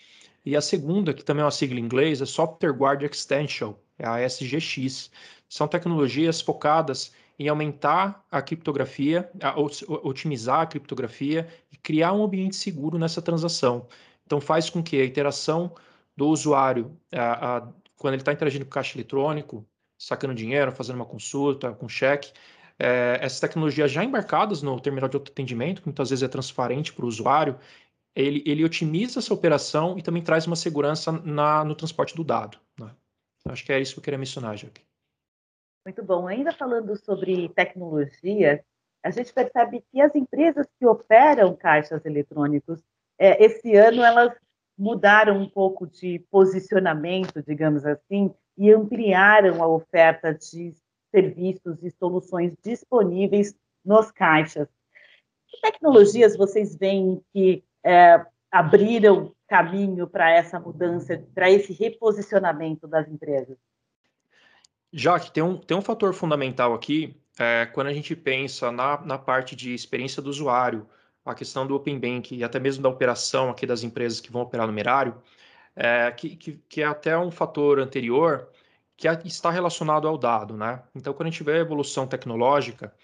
e 0.44 0.56
a 0.56 0.60
segunda, 0.60 1.12
que 1.12 1.24
também 1.24 1.42
é 1.42 1.44
uma 1.44 1.50
sigla 1.50 1.80
em 1.80 1.82
inglês, 1.82 2.22
é 2.22 2.26
Software 2.26 2.72
Guard 2.72 3.02
Extension, 3.02 3.74
é 3.98 4.06
a 4.06 4.20
SGX. 4.20 5.10
São 5.48 5.66
tecnologias 5.66 6.40
focadas 6.40 7.12
em 7.38 7.48
aumentar 7.48 8.24
a 8.30 8.40
criptografia, 8.40 9.28
a, 9.42 9.58
otimizar 9.60 10.60
a 10.60 10.66
criptografia 10.66 11.48
e 11.72 11.76
criar 11.76 12.12
um 12.12 12.24
ambiente 12.24 12.56
seguro 12.56 12.96
nessa 12.96 13.20
transação. 13.20 13.88
Então, 14.24 14.40
faz 14.40 14.70
com 14.70 14.82
que 14.82 15.00
a 15.00 15.04
interação 15.04 15.74
do 16.16 16.28
usuário 16.28 16.96
a, 17.12 17.56
a, 17.56 17.68
quando 17.96 18.14
ele 18.14 18.22
está 18.22 18.32
interagindo 18.32 18.64
com 18.64 18.70
caixa 18.70 18.96
eletrônico, 18.96 19.66
sacando 19.98 20.34
dinheiro, 20.34 20.72
fazendo 20.72 20.96
uma 20.96 21.06
consulta, 21.06 21.72
com 21.72 21.88
cheque, 21.88 22.32
é, 22.78 23.18
essas 23.22 23.40
tecnologias 23.40 23.90
já 23.90 24.04
embarcadas 24.04 24.62
no 24.62 24.78
terminal 24.80 25.08
de 25.08 25.16
autoatendimento, 25.16 25.80
que 25.80 25.88
muitas 25.88 26.10
vezes 26.10 26.22
é 26.22 26.28
transparente 26.28 26.92
para 26.92 27.04
o 27.04 27.08
usuário, 27.08 27.58
ele, 28.14 28.42
ele 28.46 28.64
otimiza 28.64 29.18
essa 29.18 29.32
operação 29.32 29.98
e 29.98 30.02
também 30.02 30.22
traz 30.22 30.46
uma 30.46 30.56
segurança 30.56 31.12
na, 31.12 31.64
no 31.64 31.74
transporte 31.74 32.14
do 32.14 32.24
dado. 32.24 32.58
Né? 32.78 32.90
Acho 33.46 33.64
que 33.64 33.72
é 33.72 33.80
isso 33.80 33.94
que 33.94 34.00
eu 34.00 34.04
queria 34.04 34.18
mencionar, 34.18 34.56
Jaque. 34.56 34.82
Muito 35.84 36.02
bom. 36.02 36.26
Ainda 36.26 36.52
falando 36.52 36.96
sobre 36.96 37.48
tecnologia, 37.50 38.64
a 39.04 39.10
gente 39.10 39.32
percebe 39.32 39.84
que 39.92 40.00
as 40.00 40.14
empresas 40.14 40.66
que 40.78 40.86
operam 40.86 41.54
caixas 41.54 42.04
eletrônicos, 42.04 42.82
é, 43.18 43.44
esse 43.44 43.74
ano 43.76 44.02
elas 44.02 44.34
mudaram 44.78 45.38
um 45.38 45.48
pouco 45.48 45.86
de 45.86 46.18
posicionamento, 46.30 47.42
digamos 47.42 47.84
assim, 47.84 48.32
e 48.56 48.72
ampliaram 48.72 49.62
a 49.62 49.66
oferta 49.66 50.34
de 50.34 50.74
serviços 51.10 51.82
e 51.82 51.90
soluções 51.90 52.52
disponíveis 52.62 53.54
nos 53.84 54.10
caixas. 54.10 54.68
Que 55.48 55.60
tecnologias 55.60 56.36
vocês 56.36 56.76
veem 56.76 57.22
que 57.32 57.64
é, 57.84 58.24
abriram 58.50 59.32
caminho 59.48 60.06
para 60.06 60.30
essa 60.30 60.58
mudança, 60.58 61.22
para 61.34 61.50
esse 61.50 61.72
reposicionamento 61.72 62.86
das 62.86 63.08
empresas? 63.08 63.56
Já 64.92 65.18
que 65.20 65.30
tem 65.30 65.42
um, 65.42 65.56
tem 65.56 65.76
um 65.76 65.82
fator 65.82 66.12
fundamental 66.12 66.74
aqui, 66.74 67.16
é, 67.38 67.66
quando 67.66 67.88
a 67.88 67.94
gente 67.94 68.16
pensa 68.16 68.72
na, 68.72 69.00
na 69.02 69.18
parte 69.18 69.54
de 69.54 69.74
experiência 69.74 70.22
do 70.22 70.30
usuário, 70.30 70.88
a 71.26 71.34
questão 71.34 71.66
do 71.66 71.74
Open 71.74 71.98
Bank 71.98 72.34
e 72.34 72.44
até 72.44 72.60
mesmo 72.60 72.82
da 72.82 72.88
operação 72.88 73.50
aqui 73.50 73.66
das 73.66 73.82
empresas 73.82 74.20
que 74.20 74.30
vão 74.30 74.42
operar 74.42 74.66
no 74.66 74.72
numerário, 74.72 75.20
é, 75.74 76.10
que, 76.12 76.36
que, 76.36 76.60
que, 76.68 76.82
é 76.82 76.86
até 76.86 77.18
um 77.18 77.30
fator 77.30 77.80
anterior 77.80 78.48
que 78.96 79.08
está 79.24 79.50
relacionado 79.50 80.08
ao 80.08 80.16
dado, 80.16 80.56
né? 80.56 80.82
Então, 80.94 81.12
quando 81.12 81.28
a 81.28 81.30
gente 81.30 81.42
vê 81.42 81.54
a 81.54 81.58
evolução 81.58 82.06
tecnológica, 82.06 82.94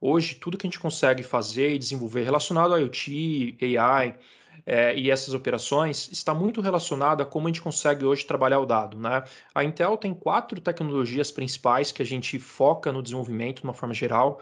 hoje 0.00 0.34
tudo 0.34 0.58
que 0.58 0.66
a 0.66 0.70
gente 0.70 0.80
consegue 0.80 1.22
fazer 1.22 1.74
e 1.74 1.78
desenvolver 1.78 2.24
relacionado 2.24 2.74
a 2.74 2.80
IoT, 2.80 3.56
AI 3.78 4.16
é, 4.64 4.96
e 4.96 5.10
essas 5.10 5.34
operações 5.34 6.08
está 6.10 6.34
muito 6.34 6.60
relacionado 6.60 7.22
a 7.22 7.26
como 7.26 7.46
a 7.46 7.50
gente 7.50 7.62
consegue 7.62 8.04
hoje 8.04 8.24
trabalhar 8.24 8.58
o 8.58 8.66
dado, 8.66 8.98
né? 8.98 9.22
A 9.54 9.62
Intel 9.62 9.96
tem 9.96 10.14
quatro 10.14 10.60
tecnologias 10.60 11.30
principais 11.30 11.92
que 11.92 12.02
a 12.02 12.06
gente 12.06 12.38
foca 12.38 12.90
no 12.90 13.02
desenvolvimento 13.02 13.58
de 13.58 13.64
uma 13.64 13.74
forma 13.74 13.94
geral, 13.94 14.40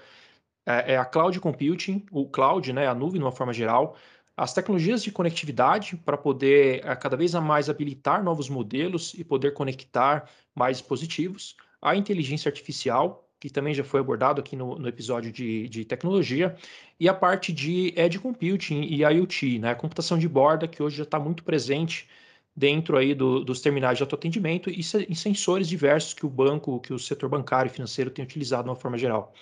é, 0.66 0.94
é 0.94 0.96
a 0.96 1.04
cloud 1.04 1.38
computing, 1.40 2.04
o 2.10 2.28
cloud, 2.28 2.72
né, 2.72 2.86
a 2.86 2.94
nuvem 2.94 3.18
de 3.18 3.24
uma 3.24 3.32
forma 3.32 3.52
geral, 3.52 3.96
as 4.36 4.52
tecnologias 4.52 5.02
de 5.02 5.12
conectividade 5.12 5.96
para 5.96 6.16
poder 6.16 6.84
é, 6.84 6.96
cada 6.96 7.16
vez 7.16 7.34
mais 7.34 7.70
habilitar 7.70 8.22
novos 8.22 8.48
modelos 8.48 9.14
e 9.14 9.22
poder 9.22 9.52
conectar 9.52 10.28
mais 10.54 10.78
dispositivos, 10.78 11.56
a 11.80 11.94
inteligência 11.94 12.48
artificial, 12.48 13.28
que 13.38 13.50
também 13.50 13.74
já 13.74 13.84
foi 13.84 14.00
abordado 14.00 14.40
aqui 14.40 14.56
no, 14.56 14.78
no 14.78 14.88
episódio 14.88 15.30
de, 15.30 15.68
de, 15.68 15.84
tecnologia, 15.84 16.56
e 16.98 17.08
a 17.08 17.14
parte 17.14 17.52
de 17.52 17.92
edge 17.96 18.18
computing 18.18 18.82
e 18.82 19.02
IoT, 19.02 19.58
né, 19.58 19.70
a 19.70 19.74
computação 19.74 20.18
de 20.18 20.28
borda, 20.28 20.66
que 20.66 20.82
hoje 20.82 20.96
já 20.96 21.02
está 21.04 21.20
muito 21.20 21.44
presente 21.44 22.08
dentro 22.56 22.96
aí 22.96 23.14
do, 23.14 23.44
dos 23.44 23.60
terminais 23.60 23.98
de 23.98 24.02
autoatendimento 24.02 24.70
e, 24.70 24.80
e 24.80 25.14
sensores 25.14 25.68
diversos 25.68 26.14
que 26.14 26.24
o 26.24 26.28
banco, 26.28 26.80
que 26.80 26.92
o 26.92 26.98
setor 26.98 27.28
bancário 27.28 27.68
e 27.68 27.72
financeiro 27.72 28.10
tem 28.10 28.24
utilizado 28.24 28.64
de 28.64 28.70
uma 28.70 28.76
forma 28.76 28.96
geral. 28.96 29.34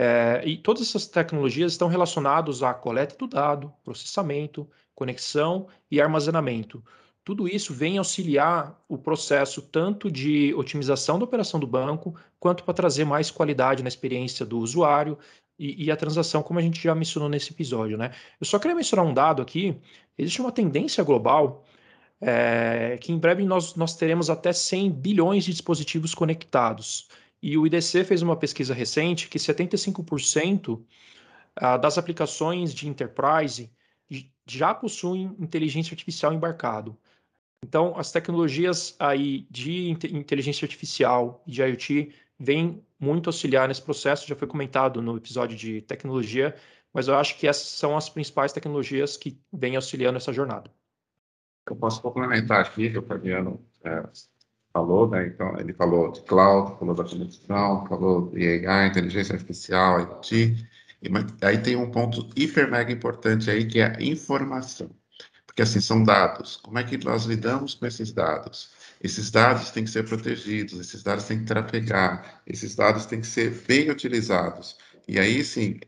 É, 0.00 0.42
e 0.46 0.56
todas 0.56 0.82
essas 0.82 1.08
tecnologias 1.08 1.72
estão 1.72 1.88
relacionadas 1.88 2.62
à 2.62 2.72
coleta 2.72 3.16
do 3.16 3.26
dado, 3.26 3.72
processamento, 3.82 4.70
conexão 4.94 5.66
e 5.90 6.00
armazenamento. 6.00 6.84
Tudo 7.24 7.48
isso 7.48 7.74
vem 7.74 7.98
auxiliar 7.98 8.80
o 8.88 8.96
processo 8.96 9.60
tanto 9.60 10.08
de 10.08 10.54
otimização 10.54 11.18
da 11.18 11.24
operação 11.24 11.58
do 11.58 11.66
banco, 11.66 12.14
quanto 12.38 12.62
para 12.62 12.74
trazer 12.74 13.04
mais 13.04 13.28
qualidade 13.28 13.82
na 13.82 13.88
experiência 13.88 14.46
do 14.46 14.60
usuário 14.60 15.18
e, 15.58 15.86
e, 15.86 15.90
a 15.90 15.96
transação, 15.96 16.44
como 16.44 16.60
a 16.60 16.62
gente 16.62 16.80
já 16.80 16.94
mencionou 16.94 17.28
nesse 17.28 17.52
episódio. 17.52 17.98
Né? 17.98 18.12
Eu 18.40 18.46
só 18.46 18.56
queria 18.60 18.76
mencionar 18.76 19.04
um 19.04 19.12
dado 19.12 19.42
aqui: 19.42 19.76
existe 20.16 20.40
uma 20.40 20.52
tendência 20.52 21.02
global 21.02 21.64
é, 22.20 22.96
que 23.00 23.10
em 23.12 23.18
breve 23.18 23.42
nós, 23.42 23.74
nós 23.74 23.96
teremos 23.96 24.30
até 24.30 24.52
100 24.52 24.92
bilhões 24.92 25.44
de 25.44 25.50
dispositivos 25.50 26.14
conectados. 26.14 27.08
E 27.42 27.56
o 27.56 27.66
IDC 27.66 28.04
fez 28.04 28.22
uma 28.22 28.36
pesquisa 28.36 28.74
recente 28.74 29.28
que 29.28 29.38
75% 29.38 30.74
uh, 30.78 31.78
das 31.80 31.98
aplicações 31.98 32.74
de 32.74 32.88
enterprise 32.88 33.70
já 34.46 34.74
possuem 34.74 35.36
inteligência 35.38 35.92
artificial 35.92 36.32
embarcado. 36.32 36.96
Então, 37.62 37.94
as 37.96 38.10
tecnologias 38.10 38.96
aí 38.98 39.46
de 39.50 39.90
inteligência 39.90 40.64
artificial 40.64 41.42
e 41.46 41.50
de 41.50 41.62
IoT 41.62 42.14
vêm 42.38 42.82
muito 42.98 43.28
auxiliar 43.28 43.68
nesse 43.68 43.82
processo, 43.82 44.26
já 44.26 44.36
foi 44.36 44.48
comentado 44.48 45.02
no 45.02 45.16
episódio 45.16 45.56
de 45.56 45.82
tecnologia, 45.82 46.54
mas 46.92 47.08
eu 47.08 47.16
acho 47.16 47.36
que 47.36 47.46
essas 47.46 47.68
são 47.68 47.96
as 47.96 48.08
principais 48.08 48.52
tecnologias 48.52 49.16
que 49.16 49.38
vêm 49.52 49.76
auxiliando 49.76 50.16
essa 50.16 50.32
jornada. 50.32 50.70
Eu 51.68 51.76
posso 51.76 52.00
complementar 52.00 52.62
aqui, 52.64 52.90
Fabiano 53.02 53.62
é, 53.84 54.02
falou, 54.72 55.08
né? 55.08 55.26
Então, 55.26 55.58
ele 55.58 55.72
falou 55.72 56.12
de 56.12 56.20
cloud, 56.22 56.78
falou 56.78 56.94
da 56.94 57.04
conexão, 57.04 57.86
falou 57.86 58.30
de 58.30 58.66
AI, 58.66 58.88
inteligência 58.88 59.34
artificial, 59.34 60.00
IoT, 60.00 60.68
e, 61.02 61.08
aí 61.42 61.58
tem 61.58 61.76
um 61.76 61.90
ponto 61.90 62.28
hiper 62.36 62.70
mega 62.70 62.92
importante 62.92 63.50
aí, 63.50 63.66
que 63.66 63.80
é 63.80 63.96
a 63.96 64.02
informação. 64.02 64.90
Porque, 65.46 65.62
assim, 65.62 65.80
são 65.80 66.02
dados. 66.02 66.56
Como 66.56 66.78
é 66.78 66.84
que 66.84 66.96
nós 67.04 67.24
lidamos 67.24 67.74
com 67.74 67.86
esses 67.86 68.12
dados? 68.12 68.70
Esses 69.00 69.30
dados 69.30 69.70
têm 69.70 69.84
que 69.84 69.90
ser 69.90 70.04
protegidos, 70.04 70.78
esses 70.78 71.02
dados 71.02 71.24
têm 71.24 71.38
que 71.40 71.44
trafegar, 71.44 72.42
esses 72.46 72.74
dados 72.74 73.06
têm 73.06 73.20
que 73.20 73.26
ser 73.26 73.50
bem 73.66 73.90
utilizados. 73.90 74.76
E 75.06 75.18
aí, 75.18 75.42
sim, 75.44 75.78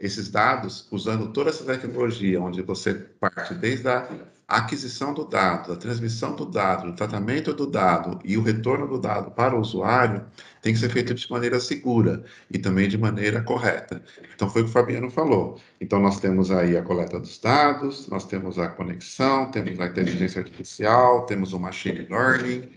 esses 0.00 0.30
dados, 0.30 0.88
usando 0.90 1.32
toda 1.32 1.50
essa 1.50 1.64
tecnologia, 1.64 2.40
onde 2.40 2.62
você 2.62 2.94
parte 2.94 3.54
desde 3.54 3.88
a 3.88 4.08
aquisição 4.56 5.12
do 5.14 5.24
dado, 5.24 5.72
a 5.72 5.76
transmissão 5.76 6.34
do 6.36 6.44
dado, 6.44 6.88
o 6.88 6.94
tratamento 6.94 7.52
do 7.52 7.66
dado 7.66 8.18
e 8.24 8.36
o 8.36 8.42
retorno 8.42 8.86
do 8.86 8.98
dado 8.98 9.30
para 9.30 9.54
o 9.56 9.60
usuário, 9.60 10.24
tem 10.62 10.72
que 10.72 10.78
ser 10.78 10.90
feito 10.90 11.14
de 11.14 11.30
maneira 11.30 11.60
segura 11.60 12.24
e 12.50 12.58
também 12.58 12.88
de 12.88 12.96
maneira 12.96 13.42
correta. 13.42 14.02
Então, 14.34 14.48
foi 14.48 14.62
o 14.62 14.64
que 14.64 14.70
o 14.70 14.72
Fabiano 14.72 15.10
falou. 15.10 15.60
Então, 15.80 16.00
nós 16.00 16.20
temos 16.20 16.50
aí 16.50 16.76
a 16.76 16.82
coleta 16.82 17.18
dos 17.20 17.38
dados, 17.38 18.08
nós 18.08 18.24
temos 18.26 18.58
a 18.58 18.68
conexão, 18.68 19.50
temos 19.50 19.78
a 19.80 19.86
inteligência 19.86 20.40
artificial, 20.40 21.26
temos 21.26 21.52
o 21.52 21.58
machine 21.58 22.06
learning, 22.08 22.68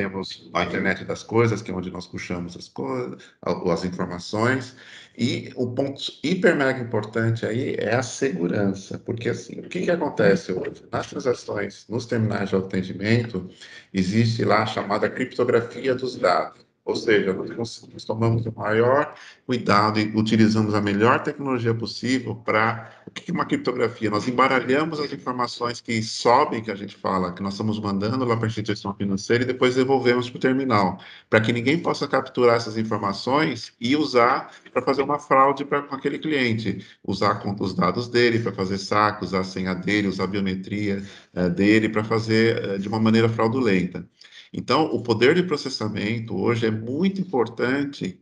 temos 0.00 0.50
a 0.54 0.64
internet 0.64 1.04
das 1.04 1.22
coisas, 1.22 1.60
que 1.60 1.70
é 1.70 1.74
onde 1.74 1.90
nós 1.90 2.06
puxamos 2.06 2.56
as 2.56 2.68
coisas, 2.68 3.22
as 3.42 3.84
informações, 3.84 4.74
e 5.16 5.52
o 5.56 5.70
ponto 5.74 6.00
hiper 6.24 6.56
mega 6.56 6.80
importante 6.80 7.44
aí 7.44 7.74
é 7.74 7.94
a 7.94 8.02
segurança, 8.02 8.98
porque 8.98 9.28
assim, 9.28 9.60
o 9.60 9.68
que, 9.68 9.82
que 9.82 9.90
acontece 9.90 10.52
hoje? 10.52 10.82
Nas 10.90 11.08
transações, 11.08 11.84
nos 11.86 12.06
terminais 12.06 12.48
de 12.48 12.56
atendimento, 12.56 13.50
existe 13.92 14.42
lá 14.42 14.62
a 14.62 14.66
chamada 14.66 15.10
criptografia 15.10 15.94
dos 15.94 16.16
dados. 16.16 16.69
Ou 16.84 16.96
seja, 16.96 17.32
nós, 17.32 17.86
tomamos 18.06 18.44
o 18.46 18.52
maior 18.52 19.14
cuidado 19.46 20.00
e 20.00 20.16
utilizamos 20.16 20.74
a 20.74 20.80
melhor 20.80 21.22
tecnologia 21.22 21.74
possível 21.74 22.34
para. 22.34 22.90
O 23.06 23.10
que 23.10 23.30
é 23.30 23.34
uma 23.34 23.44
criptografia? 23.44 24.08
Nós 24.08 24.28
embaralhamos 24.28 25.00
as 25.00 25.12
informações 25.12 25.80
que 25.80 26.00
sobem, 26.02 26.62
que 26.62 26.70
a 26.70 26.74
gente 26.76 26.96
fala, 26.96 27.32
que 27.32 27.42
nós 27.42 27.54
estamos 27.54 27.78
mandando 27.80 28.24
lá 28.24 28.36
para 28.36 28.46
a 28.46 28.48
instituição 28.48 28.94
financeira 28.94 29.42
e 29.42 29.46
depois 29.46 29.74
devolvemos 29.74 30.30
para 30.30 30.38
o 30.38 30.40
terminal, 30.40 30.98
para 31.28 31.40
que 31.40 31.52
ninguém 31.52 31.78
possa 31.78 32.06
capturar 32.06 32.56
essas 32.56 32.78
informações 32.78 33.72
e 33.80 33.96
usar 33.96 34.52
para 34.72 34.82
fazer 34.82 35.02
uma 35.02 35.18
fraude 35.18 35.64
para 35.64 35.82
com 35.82 35.94
aquele 35.94 36.18
cliente. 36.18 36.86
Usar 37.04 37.42
os 37.60 37.74
dados 37.74 38.08
dele 38.08 38.38
para 38.38 38.52
fazer 38.52 38.78
saque, 38.78 39.24
usar 39.24 39.40
a 39.40 39.44
senha 39.44 39.74
dele, 39.74 40.08
usar 40.08 40.24
a 40.24 40.28
biometria 40.28 41.02
uh, 41.34 41.50
dele 41.50 41.88
para 41.88 42.04
fazer 42.04 42.64
uh, 42.64 42.78
de 42.78 42.88
uma 42.88 43.00
maneira 43.00 43.28
fraudulenta. 43.28 44.06
Então, 44.52 44.86
o 44.86 45.02
poder 45.02 45.34
de 45.34 45.42
processamento 45.42 46.36
hoje 46.36 46.66
é 46.66 46.70
muito 46.70 47.20
importante 47.20 48.20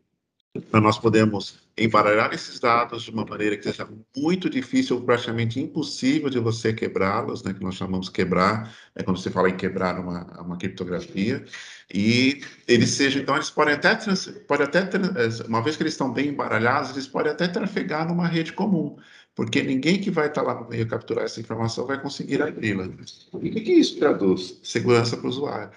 para 0.70 0.80
nós 0.80 0.98
podermos 0.98 1.60
embaralhar 1.76 2.32
esses 2.32 2.58
dados 2.58 3.04
de 3.04 3.10
uma 3.10 3.24
maneira 3.24 3.56
que 3.56 3.64
seja 3.64 3.88
muito 4.16 4.50
difícil 4.50 4.96
ou 4.96 5.02
praticamente 5.02 5.60
impossível 5.60 6.28
de 6.28 6.38
você 6.38 6.72
quebrá-los, 6.72 7.42
né, 7.42 7.54
que 7.54 7.62
nós 7.62 7.76
chamamos 7.76 8.08
quebrar, 8.08 8.74
é 8.94 9.02
quando 9.02 9.18
você 9.18 9.30
fala 9.30 9.48
em 9.48 9.56
quebrar 9.56 9.98
uma, 10.00 10.24
uma 10.40 10.56
criptografia, 10.56 11.44
e 11.92 12.40
eles 12.66 12.90
sejam, 12.90 13.22
então 13.22 13.36
eles 13.36 13.50
podem 13.50 13.74
até, 13.74 13.96
podem 14.48 14.66
até, 14.66 14.88
uma 15.46 15.62
vez 15.62 15.76
que 15.76 15.82
eles 15.82 15.94
estão 15.94 16.12
bem 16.12 16.28
embaralhados, 16.28 16.90
eles 16.90 17.06
podem 17.06 17.32
até 17.32 17.46
trafegar 17.46 18.08
numa 18.08 18.26
rede 18.26 18.52
comum, 18.52 18.96
porque 19.34 19.62
ninguém 19.62 20.00
que 20.00 20.10
vai 20.10 20.26
estar 20.26 20.42
lá 20.42 20.54
no 20.60 20.68
meio 20.68 20.88
capturar 20.88 21.24
essa 21.24 21.40
informação 21.40 21.86
vai 21.86 22.00
conseguir 22.00 22.42
abri-la. 22.42 22.86
E 22.86 23.48
o 23.48 23.52
que, 23.52 23.60
que 23.60 23.72
isso 23.72 23.98
traduz? 23.98 24.58
Segurança 24.64 25.16
para 25.16 25.26
o 25.26 25.30
usuário. 25.30 25.70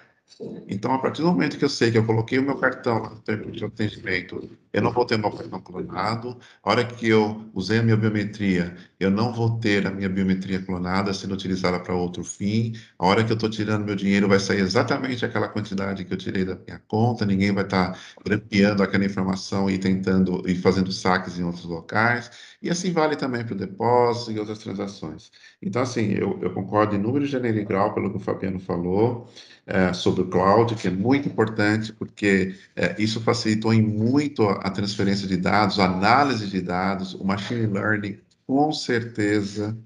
Então, 0.68 0.94
a 0.94 1.00
partir 1.00 1.22
do 1.22 1.28
momento 1.28 1.58
que 1.58 1.66
eu 1.66 1.70
sei 1.70 1.92
que 1.92 1.98
eu 1.98 2.06
coloquei 2.06 2.40
o 2.40 2.44
meu 2.44 2.58
cartão 2.58 3.02
no 3.04 3.20
termo 3.20 3.52
de 3.52 3.64
atendimento, 3.64 4.50
eu 4.74 4.82
não 4.82 4.92
vou 4.92 5.06
ter 5.06 5.18
meu 5.18 5.32
cartão 5.32 5.60
clonado. 5.60 6.38
A 6.64 6.70
hora 6.70 6.86
que 6.86 7.08
eu 7.08 7.50
usei 7.54 7.80
a 7.80 7.84
minha 7.84 7.98
biometria, 7.98 8.76
eu 9.00 9.12
não 9.12 9.34
vou 9.34 9.60
ter 9.60 9.86
a 9.86 9.92
minha 9.92 10.08
biometria 10.08 10.62
clonada 10.62 11.14
sendo 11.14 11.34
utilizada 11.34 11.80
para 11.80 11.94
outro 11.94 12.24
fim. 12.24 12.74
A 12.98 13.06
hora 13.06 13.24
que 13.24 13.32
eu 13.32 13.36
estou 13.36 13.50
tirando 13.50 13.86
meu 13.86 13.96
dinheiro, 13.96 14.28
vai 14.28 14.40
sair 14.40 14.60
exatamente 14.60 15.26
aquela 15.26 15.48
quantidade 15.50 16.06
que 16.06 16.14
eu 16.14 16.18
tirei 16.18 16.46
da 16.46 16.56
minha 16.56 16.80
conta. 16.88 17.26
Ninguém 17.26 17.52
vai 17.52 17.64
estar 17.64 17.92
tá 17.94 18.00
grampeando 18.24 18.84
aquela 18.84 19.06
informação 19.06 19.70
e 19.70 19.78
tentando 19.78 20.42
e 20.48 20.56
fazendo 20.56 20.92
saques 20.92 21.38
em 21.38 21.44
outros 21.44 21.66
locais. 21.66 22.32
E 22.62 22.70
assim 22.70 22.92
vale 22.94 23.16
também 23.16 23.44
para 23.44 23.56
o 23.56 23.58
depósito 23.58 24.32
e 24.32 24.40
outras 24.40 24.60
transações. 24.60 25.32
Então, 25.62 25.82
assim, 25.82 26.12
eu, 26.14 26.40
eu 26.42 26.54
concordo 26.54 26.96
em 26.96 27.00
número, 27.00 27.26
gênero 27.26 27.58
e 27.58 27.66
grau 27.66 27.94
pelo 27.94 28.12
que 28.12 28.18
o 28.18 28.20
Fabiano 28.20 28.60
falou 28.60 29.28
é, 29.66 29.94
sobre 29.94 30.22
o 30.22 30.28
cloud, 30.28 30.76
que 30.76 30.88
é 30.88 30.92
muito 30.92 31.28
importante, 31.28 31.94
porque 31.94 32.56
é, 32.76 32.96
isso 33.00 33.22
facilitou 33.22 33.74
em 33.74 33.82
muito 33.82 34.44
transferência 34.70 35.28
de 35.28 35.38
dados, 35.38 35.80
a 35.80 35.86
análise 35.86 36.48
de 36.48 36.62
dados, 36.62 37.14
o 37.14 37.24
machine 37.24 37.66
learning, 37.66 38.20
com 38.46 38.72
certeza, 38.72 39.78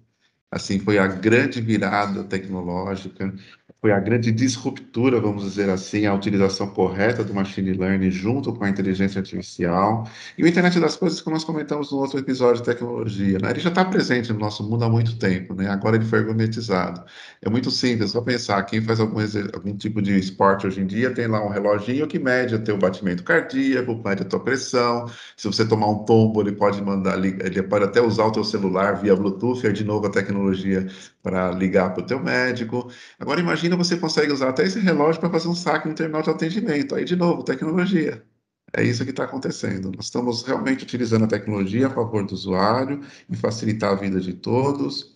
assim, 0.51 0.79
foi 0.79 0.97
a 0.97 1.07
grande 1.07 1.61
virada 1.61 2.23
tecnológica 2.23 3.33
foi 3.85 3.91
a 3.91 3.99
grande 3.99 4.31
disruptura, 4.31 5.19
vamos 5.21 5.43
dizer 5.43 5.69
assim, 5.69 6.07
a 6.07 6.13
utilização 6.15 6.65
correta 6.65 7.23
do 7.23 7.35
machine 7.35 7.71
learning 7.71 8.09
junto 8.09 8.51
com 8.51 8.63
a 8.63 8.69
inteligência 8.69 9.19
artificial. 9.19 10.09
E 10.35 10.43
o 10.43 10.47
Internet 10.47 10.79
das 10.79 10.95
Coisas, 10.95 11.21
como 11.21 11.35
nós 11.35 11.43
comentamos 11.43 11.91
no 11.91 11.99
outro 11.99 12.17
episódio 12.17 12.63
de 12.63 12.63
tecnologia, 12.63 13.37
né? 13.37 13.51
ele 13.51 13.59
já 13.59 13.69
está 13.69 13.85
presente 13.85 14.33
no 14.33 14.39
nosso 14.39 14.67
mundo 14.67 14.85
há 14.85 14.89
muito 14.89 15.19
tempo, 15.19 15.53
né? 15.53 15.69
agora 15.69 15.97
ele 15.97 16.05
foi 16.05 16.23
gourmetizado. 16.23 17.03
É 17.43 17.47
muito 17.47 17.69
simples, 17.69 18.09
só 18.09 18.21
pensar, 18.21 18.63
quem 18.63 18.81
faz 18.81 18.99
algum, 18.99 19.19
algum 19.53 19.77
tipo 19.77 20.01
de 20.01 20.17
esporte 20.17 20.65
hoje 20.65 20.81
em 20.81 20.87
dia 20.87 21.13
tem 21.13 21.27
lá 21.27 21.45
um 21.45 21.49
reloginho 21.49 22.07
que 22.07 22.17
mede 22.17 22.55
o 22.55 22.63
teu 22.63 22.79
batimento 22.79 23.23
cardíaco, 23.23 24.01
mede 24.03 24.23
a 24.23 24.25
tua 24.25 24.39
pressão, 24.39 25.05
se 25.37 25.45
você 25.45 25.63
tomar 25.63 25.91
um 25.91 26.05
tombo, 26.05 26.41
ele 26.41 26.53
pode 26.53 26.81
mandar, 26.81 27.23
ele 27.23 27.61
pode 27.61 27.85
até 27.85 28.01
usar 28.01 28.25
o 28.25 28.31
teu 28.31 28.43
celular 28.43 28.93
via 28.93 29.15
Bluetooth, 29.15 29.67
aí 29.67 29.73
de 29.73 29.83
novo 29.83 30.07
a 30.07 30.09
tecnologia 30.09 30.87
para 31.21 31.51
ligar 31.51 31.91
para 31.93 32.03
o 32.03 32.05
teu 32.05 32.19
médico. 32.19 32.89
Agora 33.19 33.39
imagina 33.39 33.74
você 33.77 33.97
consegue 33.97 34.31
usar 34.31 34.49
até 34.49 34.63
esse 34.63 34.79
relógio 34.79 35.19
para 35.19 35.29
fazer 35.29 35.47
um 35.47 35.55
saque 35.55 35.87
no 35.87 35.95
terminal 35.95 36.21
de 36.21 36.29
atendimento. 36.29 36.95
Aí, 36.95 37.05
de 37.05 37.15
novo, 37.15 37.43
tecnologia. 37.43 38.23
É 38.73 38.83
isso 38.83 39.03
que 39.05 39.11
está 39.11 39.23
acontecendo. 39.23 39.91
Nós 39.95 40.05
estamos 40.05 40.43
realmente 40.43 40.83
utilizando 40.83 41.25
a 41.25 41.27
tecnologia 41.27 41.87
a 41.87 41.89
favor 41.89 42.25
do 42.25 42.33
usuário 42.33 43.01
e 43.29 43.35
facilitar 43.35 43.93
a 43.93 43.95
vida 43.95 44.19
de 44.19 44.33
todos, 44.33 45.15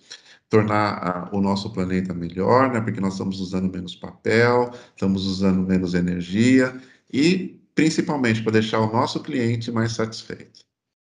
tornar 0.49 0.93
a, 0.93 1.35
o 1.35 1.41
nosso 1.41 1.71
planeta 1.73 2.13
melhor, 2.13 2.71
né? 2.71 2.79
porque 2.79 3.01
nós 3.01 3.13
estamos 3.13 3.39
usando 3.39 3.71
menos 3.71 3.95
papel, 3.95 4.71
estamos 4.95 5.25
usando 5.25 5.67
menos 5.67 5.93
energia 5.93 6.73
e, 7.11 7.59
principalmente, 7.75 8.41
para 8.41 8.53
deixar 8.53 8.79
o 8.79 8.91
nosso 8.91 9.21
cliente 9.21 9.71
mais 9.71 9.91
satisfeito. 9.91 10.61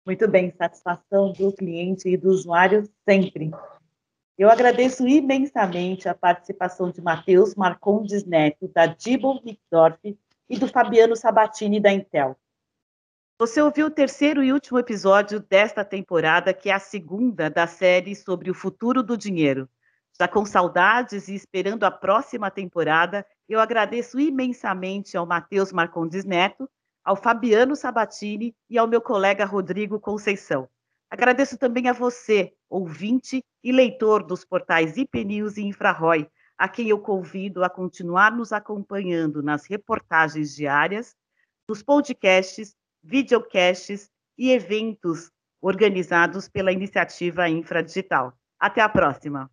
Muito 0.06 0.26
bem, 0.26 0.52
satisfação 0.56 1.32
do 1.32 1.52
cliente 1.52 2.08
e 2.08 2.16
do 2.16 2.30
usuário 2.30 2.88
sempre. 3.08 3.50
Eu 4.40 4.48
agradeço 4.48 5.06
imensamente 5.06 6.08
a 6.08 6.14
participação 6.14 6.90
de 6.90 7.02
Matheus 7.02 7.54
Marcondes 7.54 8.24
Neto, 8.24 8.68
da 8.68 8.86
Dibble 8.86 9.38
Nickdorf, 9.44 10.18
e 10.48 10.58
do 10.58 10.66
Fabiano 10.66 11.14
Sabatini, 11.14 11.78
da 11.78 11.92
Intel. 11.92 12.34
Você 13.38 13.60
ouviu 13.60 13.88
o 13.88 13.90
terceiro 13.90 14.42
e 14.42 14.50
último 14.50 14.78
episódio 14.78 15.40
desta 15.40 15.84
temporada, 15.84 16.54
que 16.54 16.70
é 16.70 16.72
a 16.72 16.78
segunda 16.78 17.50
da 17.50 17.66
série 17.66 18.16
sobre 18.16 18.50
o 18.50 18.54
futuro 18.54 19.02
do 19.02 19.14
dinheiro. 19.14 19.68
Já 20.18 20.26
com 20.26 20.46
saudades 20.46 21.28
e 21.28 21.34
esperando 21.34 21.84
a 21.84 21.90
próxima 21.90 22.50
temporada, 22.50 23.26
eu 23.46 23.60
agradeço 23.60 24.18
imensamente 24.18 25.18
ao 25.18 25.26
Matheus 25.26 25.70
Marcondes 25.70 26.24
Neto, 26.24 26.66
ao 27.04 27.14
Fabiano 27.14 27.76
Sabatini 27.76 28.56
e 28.70 28.78
ao 28.78 28.88
meu 28.88 29.02
colega 29.02 29.44
Rodrigo 29.44 30.00
Conceição. 30.00 30.66
Agradeço 31.10 31.58
também 31.58 31.88
a 31.88 31.92
você, 31.92 32.52
ouvinte 32.68 33.44
e 33.64 33.72
leitor 33.72 34.22
dos 34.22 34.44
portais 34.44 34.96
IP 34.96 35.24
News 35.24 35.56
e 35.56 35.62
Infrarói, 35.62 36.30
a 36.56 36.68
quem 36.68 36.88
eu 36.88 37.00
convido 37.00 37.64
a 37.64 37.68
continuar 37.68 38.30
nos 38.30 38.52
acompanhando 38.52 39.42
nas 39.42 39.66
reportagens 39.66 40.54
diárias, 40.54 41.16
nos 41.68 41.82
podcasts, 41.82 42.76
videocasts 43.02 44.08
e 44.38 44.52
eventos 44.52 45.32
organizados 45.60 46.48
pela 46.48 46.70
iniciativa 46.70 47.48
Infradigital. 47.48 48.32
Até 48.58 48.80
a 48.80 48.88
próxima. 48.88 49.50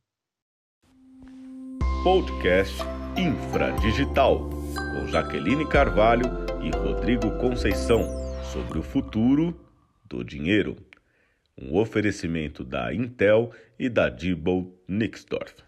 Podcast 2.03 2.77
Infradigital, 3.17 4.47
com 4.47 5.07
Jaqueline 5.07 5.67
Carvalho 5.67 6.25
e 6.61 6.69
Rodrigo 6.69 7.35
Conceição, 7.39 8.03
sobre 8.53 8.77
o 8.77 8.83
futuro 8.83 9.59
do 10.05 10.23
dinheiro 10.23 10.86
um 11.59 11.75
oferecimento 11.75 12.63
da 12.63 12.93
Intel 12.93 13.51
e 13.77 13.89
da 13.89 14.09
Diebold 14.09 14.71
Nixdorf. 14.87 15.66